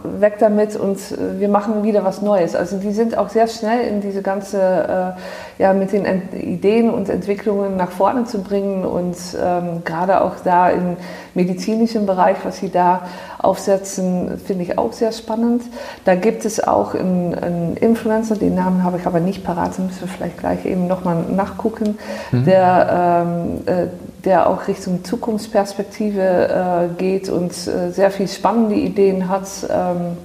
weg 0.04 0.38
damit 0.40 0.76
und 0.76 0.98
äh, 0.98 1.40
wir 1.40 1.50
machen 1.50 1.84
wieder 1.84 2.04
was 2.04 2.22
Neues. 2.22 2.56
Also 2.56 2.78
die 2.78 2.92
sind 2.92 3.18
auch 3.18 3.30
sehr 3.30 3.48
schnell 3.48 3.88
in 3.88 4.02
diese 4.02 4.22
ganze, 4.22 5.16
äh, 5.58 5.62
ja, 5.62 5.74
mit 5.74 5.92
den 5.92 6.06
Ent 6.06 6.34
Ideen 6.34 6.90
und 6.90 7.10
Entwicklungen 7.10 7.76
nach 7.76 7.92
vorne 7.92 8.26
zu 8.26 8.42
bringen 8.42 8.86
und 8.86 9.18
ähm, 9.42 9.84
gerade 9.84 10.22
auch 10.22 10.36
da 10.44 10.70
im 10.70 10.98
medizinischen 11.34 12.06
Bereich, 12.06 12.38
was 12.44 12.58
sie 12.58 12.70
da 12.70 13.02
aufsetzen, 13.46 14.40
finde 14.46 14.64
ich 14.64 14.78
auch 14.78 14.92
sehr 14.94 15.12
spannend. 15.12 15.64
Da 16.04 16.16
gibt 16.16 16.46
es 16.46 16.66
auch 16.66 16.96
einen, 16.96 17.34
einen 17.36 17.78
Influencer, 17.78 18.36
den 18.36 18.56
Namen 18.56 18.84
habe 18.84 18.98
ich 18.98 19.06
aber 19.06 19.20
nicht 19.20 19.44
parat, 19.44 19.78
da 19.78 19.84
müssen 19.84 20.02
wir 20.02 20.08
vielleicht 20.08 20.38
gleich 20.38 20.66
eben 20.66 20.88
nochmal 20.88 21.24
nachgucken, 21.30 21.98
mhm. 22.32 22.46
der 22.46 23.24
ähm, 23.26 23.62
äh, 23.66 23.88
der 24.26 24.50
auch 24.50 24.68
Richtung 24.68 25.04
Zukunftsperspektive 25.04 26.90
äh, 26.92 26.94
geht 26.98 27.30
und 27.30 27.52
äh, 27.52 27.92
sehr 27.92 28.12
viel 28.12 28.28
spannende 28.28 28.76
Ideen 28.76 29.30
hat, 29.30 29.48
ähm, 29.70 30.18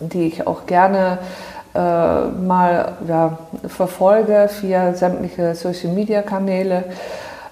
die 0.00 0.26
ich 0.26 0.46
auch 0.46 0.66
gerne 0.66 1.18
äh, 1.74 1.78
mal 1.78 2.92
ja, 3.06 3.38
verfolge 3.68 4.50
via 4.60 4.94
sämtliche 4.94 5.54
Social-Media-Kanäle. 5.54 6.84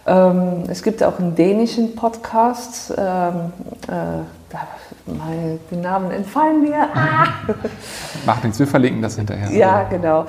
Ähm, 0.06 0.64
es 0.68 0.82
gibt 0.82 1.02
auch 1.04 1.18
einen 1.18 1.36
dänischen 1.36 1.94
Podcast, 1.94 2.92
ähm, 2.96 3.52
äh, 3.86 4.24
mal 5.16 5.58
die 5.70 5.76
Namen 5.76 6.10
entfallen 6.10 6.60
mir. 6.60 6.88
Ah. 6.94 7.26
Macht 8.26 8.44
nichts, 8.44 8.58
wir 8.58 8.66
verlinken 8.66 9.02
das 9.02 9.16
hinterher. 9.16 9.50
Ja, 9.50 9.84
genau. 9.84 10.26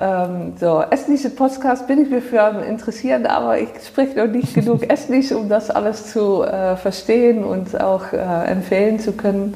Ähm, 0.00 0.54
so, 0.58 0.82
estnische 0.90 1.30
Podcast 1.30 1.86
bin 1.86 2.02
ich 2.02 2.10
mir 2.10 2.22
für 2.22 2.64
interessiert, 2.66 3.26
aber 3.26 3.58
ich 3.58 3.68
spreche 3.86 4.18
noch 4.18 4.32
nicht 4.32 4.54
genug 4.54 4.88
Estnisch, 4.90 5.32
um 5.32 5.48
das 5.48 5.70
alles 5.70 6.12
zu 6.12 6.42
äh, 6.42 6.76
verstehen 6.76 7.44
und 7.44 7.80
auch 7.80 8.12
äh, 8.12 8.16
empfehlen 8.16 8.98
zu 8.98 9.12
können. 9.12 9.54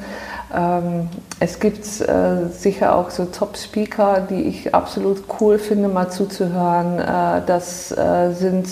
Ähm, 0.55 1.09
es 1.41 1.61
gibt 1.61 1.85
äh, 2.01 2.49
sicher 2.51 2.95
auch 2.95 3.11
so 3.11 3.27
Top-Speaker, 3.27 4.27
die 4.29 4.43
ich 4.43 4.75
absolut 4.75 5.25
cool 5.41 5.59
finde, 5.59 5.89
mal 5.89 6.09
zuzuhören. 6.09 6.99
Äh, 6.99 7.43
das 7.47 7.93
äh, 7.93 8.33
sind 8.33 8.69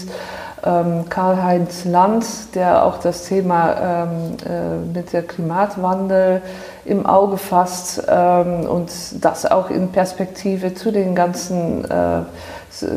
Karl-Heinz 1.08 1.84
Land, 1.84 2.54
der 2.54 2.84
auch 2.84 2.98
das 2.98 3.26
Thema 3.26 3.74
ähm, 4.04 4.36
äh, 4.44 4.96
mit 4.98 5.12
der 5.12 5.22
Klimatwandel 5.22 6.42
im 6.84 7.06
Auge 7.06 7.36
fasst 7.36 8.02
ähm, 8.08 8.66
und 8.66 8.90
das 9.20 9.46
auch 9.46 9.70
in 9.70 9.92
Perspektive 9.92 10.74
zu 10.74 10.90
den 10.90 11.14
ganzen 11.14 11.84
äh, 11.84 12.22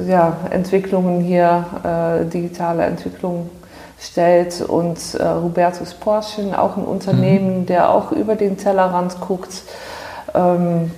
ja, 0.08 0.34
Entwicklungen 0.49 1.21
hier, 1.21 1.65
äh, 1.84 2.25
digitale 2.25 2.84
Entwicklungen 2.84 3.49
stellt 4.01 4.62
und 4.62 4.97
Hubertus 5.19 5.93
Porschen, 5.93 6.55
auch 6.55 6.77
ein 6.77 6.86
Unternehmen, 6.86 7.60
mhm. 7.60 7.65
der 7.65 7.89
auch 7.89 8.13
über 8.13 8.36
den 8.36 8.58
Tellerrand 8.58 9.19
guckt. 9.19 9.63
Ähm, 10.34 10.91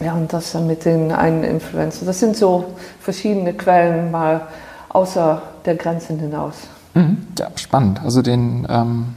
ja, 0.00 0.12
und 0.12 0.30
das 0.32 0.52
dann 0.52 0.66
mit 0.66 0.84
den 0.84 1.10
einen 1.10 1.42
Influencer. 1.42 2.04
Das 2.04 2.20
sind 2.20 2.36
so 2.36 2.64
verschiedene 3.00 3.54
Quellen 3.54 4.10
mal 4.10 4.42
außer 4.90 5.40
der 5.64 5.76
Grenzen 5.76 6.18
hinaus. 6.18 6.54
Mhm. 6.94 7.18
Ja, 7.38 7.48
spannend. 7.56 8.00
Also 8.02 8.22
den, 8.22 8.66
ähm, 8.68 9.14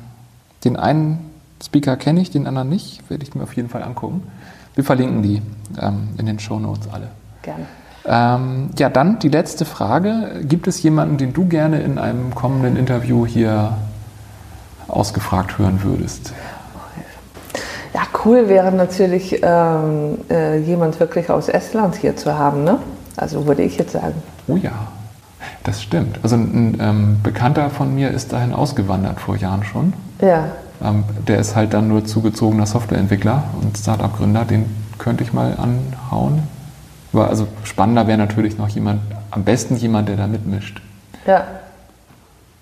den 0.63 0.75
einen 0.77 1.31
Speaker 1.63 1.95
kenne 1.95 2.21
ich, 2.21 2.31
den 2.31 2.47
anderen 2.47 2.69
nicht. 2.69 3.10
Werde 3.10 3.23
ich 3.23 3.36
mir 3.36 3.43
auf 3.43 3.53
jeden 3.53 3.69
Fall 3.69 3.83
angucken. 3.83 4.23
Wir 4.75 4.83
verlinken 4.83 5.23
die 5.23 5.41
ähm, 5.81 6.10
in 6.17 6.25
den 6.25 6.39
Show 6.39 6.60
Notes 6.60 6.88
alle. 6.91 7.10
Gerne. 7.41 7.65
Ähm, 8.05 8.69
ja, 8.77 8.89
dann 8.89 9.19
die 9.19 9.29
letzte 9.29 9.65
Frage. 9.65 10.41
Gibt 10.43 10.67
es 10.67 10.81
jemanden, 10.81 11.17
den 11.17 11.33
du 11.33 11.45
gerne 11.45 11.81
in 11.81 11.97
einem 11.97 12.33
kommenden 12.33 12.77
Interview 12.77 13.25
hier 13.25 13.73
ausgefragt 14.88 15.57
hören 15.57 15.83
würdest? 15.83 16.33
Ja, 17.93 18.01
cool 18.23 18.47
wäre 18.47 18.71
natürlich 18.71 19.39
ähm, 19.41 20.19
äh, 20.29 20.60
jemand 20.60 20.99
wirklich 20.99 21.29
aus 21.29 21.49
Estland 21.49 21.95
hier 21.95 22.15
zu 22.15 22.38
haben, 22.38 22.63
ne? 22.63 22.79
Also 23.15 23.47
würde 23.47 23.63
ich 23.63 23.77
jetzt 23.77 23.93
sagen. 23.93 24.13
Oh 24.47 24.55
ja, 24.55 24.73
das 25.67 25.84
stimmt. 25.84 26.19
Also 26.23 26.36
ein 26.36 26.77
ähm, 26.80 27.17
Bekannter 27.23 27.69
von 27.69 27.93
mir 27.93 28.12
ist 28.12 28.32
dahin 28.32 28.53
ausgewandert 28.53 29.19
vor 29.19 29.36
Jahren 29.36 29.63
schon. 29.63 29.93
Ja. 30.21 30.45
Ähm, 30.82 31.03
der 31.27 31.39
ist 31.39 31.56
halt 31.56 31.73
dann 31.73 31.88
nur 31.88 32.06
zugezogener 32.06 32.65
Softwareentwickler 32.65 33.43
und 33.62 33.77
Startup-Gründer. 33.77 34.45
Den 34.45 34.65
könnte 34.97 35.23
ich 35.23 35.34
mal 35.34 35.58
anhauen. 35.58 36.43
Aber 37.13 37.30
also 37.30 37.47
spannender 37.63 38.08
wäre 38.08 38.17
natürlich 38.17 38.58
noch 38.58 38.69
jemand, 38.69 39.01
am 39.32 39.43
besten 39.43 39.75
jemand, 39.75 40.08
der 40.10 40.15
da 40.15 40.27
mitmischt. 40.27 40.82
Ja. 41.25 41.43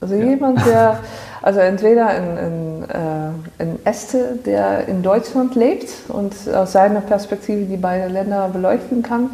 Also 0.02 0.16
ja. 0.16 0.26
jemand, 0.26 0.66
der, 0.66 1.00
also 1.42 1.60
entweder 1.60 2.08
ein, 2.08 2.38
ein, 2.38 2.84
äh, 2.90 3.64
ein 3.64 3.80
Este, 3.86 4.40
der 4.46 4.88
in 4.88 5.04
Deutschland 5.04 5.56
lebt 5.56 5.90
und 6.10 6.34
aus 6.54 6.72
seiner 6.72 7.02
Perspektive 7.02 7.66
die 7.66 7.78
beiden 7.78 8.12
Länder 8.12 8.50
beleuchten 8.50 9.04
kann, 9.04 9.30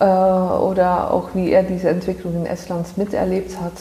äh, 0.00 0.04
oder 0.04 1.10
auch 1.10 1.30
wie 1.34 1.50
er 1.52 1.62
diese 1.62 1.88
Entwicklung 1.88 2.34
in 2.36 2.46
Estland 2.46 2.96
miterlebt 2.96 3.60
hat, 3.60 3.72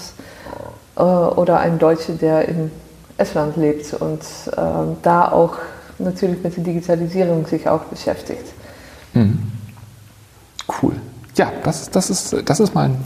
äh, 0.98 1.02
oder 1.02 1.60
ein 1.60 1.80
Deutscher, 1.80 2.14
der 2.14 2.48
in 2.48 2.72
Estland 3.18 3.58
lebt 3.58 3.94
und 3.94 4.22
äh, 4.22 4.62
da 5.02 5.32
auch 5.32 5.56
natürlich 6.00 6.44
mit 6.44 6.56
der 6.56 6.64
Digitalisierung 6.64 7.46
sich 7.46 7.68
auch 7.68 7.82
beschäftigt. 7.82 8.46
Mhm. 9.14 9.52
Cool. 10.82 10.94
Ja, 11.36 11.52
das, 11.64 11.90
das, 11.90 12.10
ist, 12.10 12.36
das 12.46 12.60
ist 12.60 12.76
mein, 12.76 12.98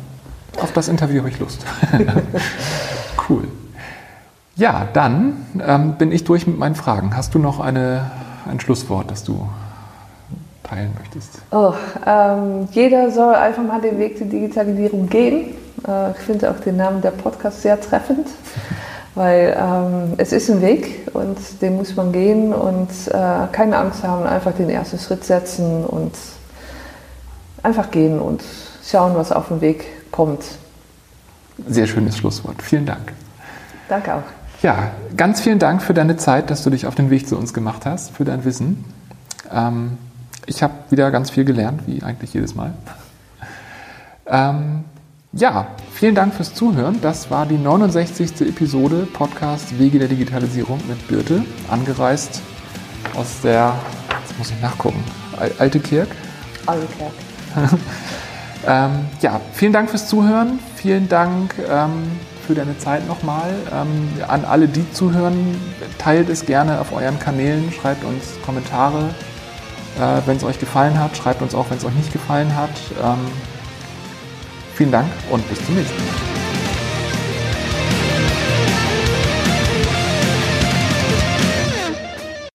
auf 0.62 0.72
das 0.74 0.88
Interview 0.88 1.20
habe 1.20 1.30
ich 1.30 1.40
Lust. 1.40 1.66
cool. 3.30 3.48
Ja, 4.56 4.88
dann 4.94 5.46
ähm, 5.66 5.96
bin 5.98 6.12
ich 6.12 6.24
durch 6.24 6.48
mit 6.48 6.58
meinen 6.58 6.76
Fragen. 6.76 7.16
Hast 7.16 7.34
du 7.34 7.40
noch 7.40 7.60
eine, 7.60 8.12
ein 8.50 8.60
Schlusswort, 8.60 9.12
das 9.12 9.24
du 9.24 9.48
teilen 10.72 10.94
möchtest? 10.98 11.42
Oh, 11.52 11.74
ähm, 12.06 12.68
jeder 12.72 13.12
soll 13.12 13.36
einfach 13.36 13.64
mal 13.64 13.82
den 13.82 14.00
Weg 14.00 14.18
der 14.18 14.28
Digitalisierung 14.28 15.10
gehen. 15.10 15.56
Äh, 15.88 16.12
ich 16.12 16.18
finde 16.18 16.50
auch 16.50 16.60
den 16.60 16.78
Namen 16.78 17.02
der 17.02 17.12
Podcast 17.12 17.62
sehr 17.62 17.80
treffend. 17.80 18.28
Weil 19.14 19.58
ähm, 19.60 20.14
es 20.18 20.32
ist 20.32 20.50
ein 20.50 20.62
Weg 20.62 21.10
und 21.14 21.38
den 21.62 21.76
muss 21.76 21.98
man 21.98 22.14
gehen 22.14 22.54
und 22.54 22.88
äh, 23.10 23.48
keine 23.52 23.78
Angst 23.78 24.04
haben, 24.04 24.26
einfach 24.26 24.54
den 24.54 24.70
ersten 24.70 24.98
Schritt 25.00 25.26
setzen 25.26 25.84
und 25.84 26.14
einfach 27.62 27.92
gehen 27.92 28.22
und 28.22 28.42
schauen, 28.90 29.14
was 29.16 29.34
auf 29.34 29.50
dem 29.50 29.60
Weg 29.60 29.86
kommt. 30.12 30.46
Sehr 31.68 31.88
schönes 31.88 32.18
Schlusswort. 32.18 32.62
Vielen 32.62 32.86
Dank. 32.86 33.12
Danke 33.90 34.16
auch. 34.16 34.24
Ja, 34.64 34.92
ganz 35.18 35.42
vielen 35.42 35.60
Dank 35.60 35.82
für 35.82 35.94
deine 35.94 36.16
Zeit, 36.16 36.50
dass 36.50 36.64
du 36.64 36.70
dich 36.70 36.88
auf 36.88 36.96
den 36.96 37.10
Weg 37.10 37.28
zu 37.28 37.38
uns 37.38 37.54
gemacht 37.54 37.86
hast, 37.86 38.12
für 38.12 38.24
dein 38.24 38.46
Wissen. 38.46 38.86
Ähm, 39.52 39.98
ich 40.52 40.62
habe 40.62 40.74
wieder 40.90 41.10
ganz 41.12 41.30
viel 41.30 41.46
gelernt, 41.46 41.82
wie 41.88 42.04
eigentlich 42.04 42.34
jedes 42.34 42.56
Mal. 42.56 42.74
Ähm, 44.28 44.84
ja, 45.32 45.68
vielen 45.94 46.14
Dank 46.14 46.34
fürs 46.34 46.54
Zuhören. 46.54 47.00
Das 47.02 47.32
war 47.32 47.46
die 47.46 47.58
69. 47.58 48.42
Episode 48.42 49.08
Podcast 49.14 49.80
Wege 49.80 49.98
der 49.98 50.10
Digitalisierung 50.10 50.80
mit 50.90 51.08
Birte, 51.08 51.46
angereist 51.70 52.42
aus 53.16 53.42
der, 53.42 53.74
jetzt 54.22 54.38
muss 54.38 54.52
ich 54.52 54.62
nachgucken, 54.62 55.02
Alte 55.58 55.80
Kirk. 55.80 56.10
Alte 56.66 56.88
Kirk. 56.98 57.14
ähm, 58.68 58.92
ja, 59.22 59.40
vielen 59.54 59.72
Dank 59.72 59.90
fürs 59.90 60.08
Zuhören. 60.08 60.60
Vielen 60.76 61.08
Dank 61.08 61.56
ähm, 61.70 62.04
für 62.46 62.56
deine 62.56 62.78
Zeit 62.78 63.08
nochmal. 63.08 63.54
Ähm, 63.74 64.10
an 64.28 64.44
alle, 64.44 64.68
die 64.68 64.90
zuhören, 64.92 65.56
teilt 65.98 66.30
es 66.30 66.46
gerne 66.46 66.82
auf 66.82 66.92
euren 66.92 67.20
Kanälen, 67.20 67.72
schreibt 67.72 68.04
uns 68.04 68.40
Kommentare, 68.46 69.12
äh, 69.98 70.22
wenn 70.26 70.38
es 70.38 70.44
euch 70.44 70.60
gefallen 70.60 71.00
hat. 71.00 71.16
Schreibt 71.16 71.42
uns 71.42 71.56
auch, 71.56 71.70
wenn 71.70 71.78
es 71.78 71.86
euch 71.86 71.94
nicht 71.94 72.12
gefallen 72.14 72.56
hat. 72.56 72.72
Ähm, 73.04 73.28
Vielen 74.82 74.92
Dank 74.92 75.12
und 75.30 75.48
bis 75.48 75.64
zum 75.64 75.76
nächsten 75.76 75.96
Mal. 75.98 76.31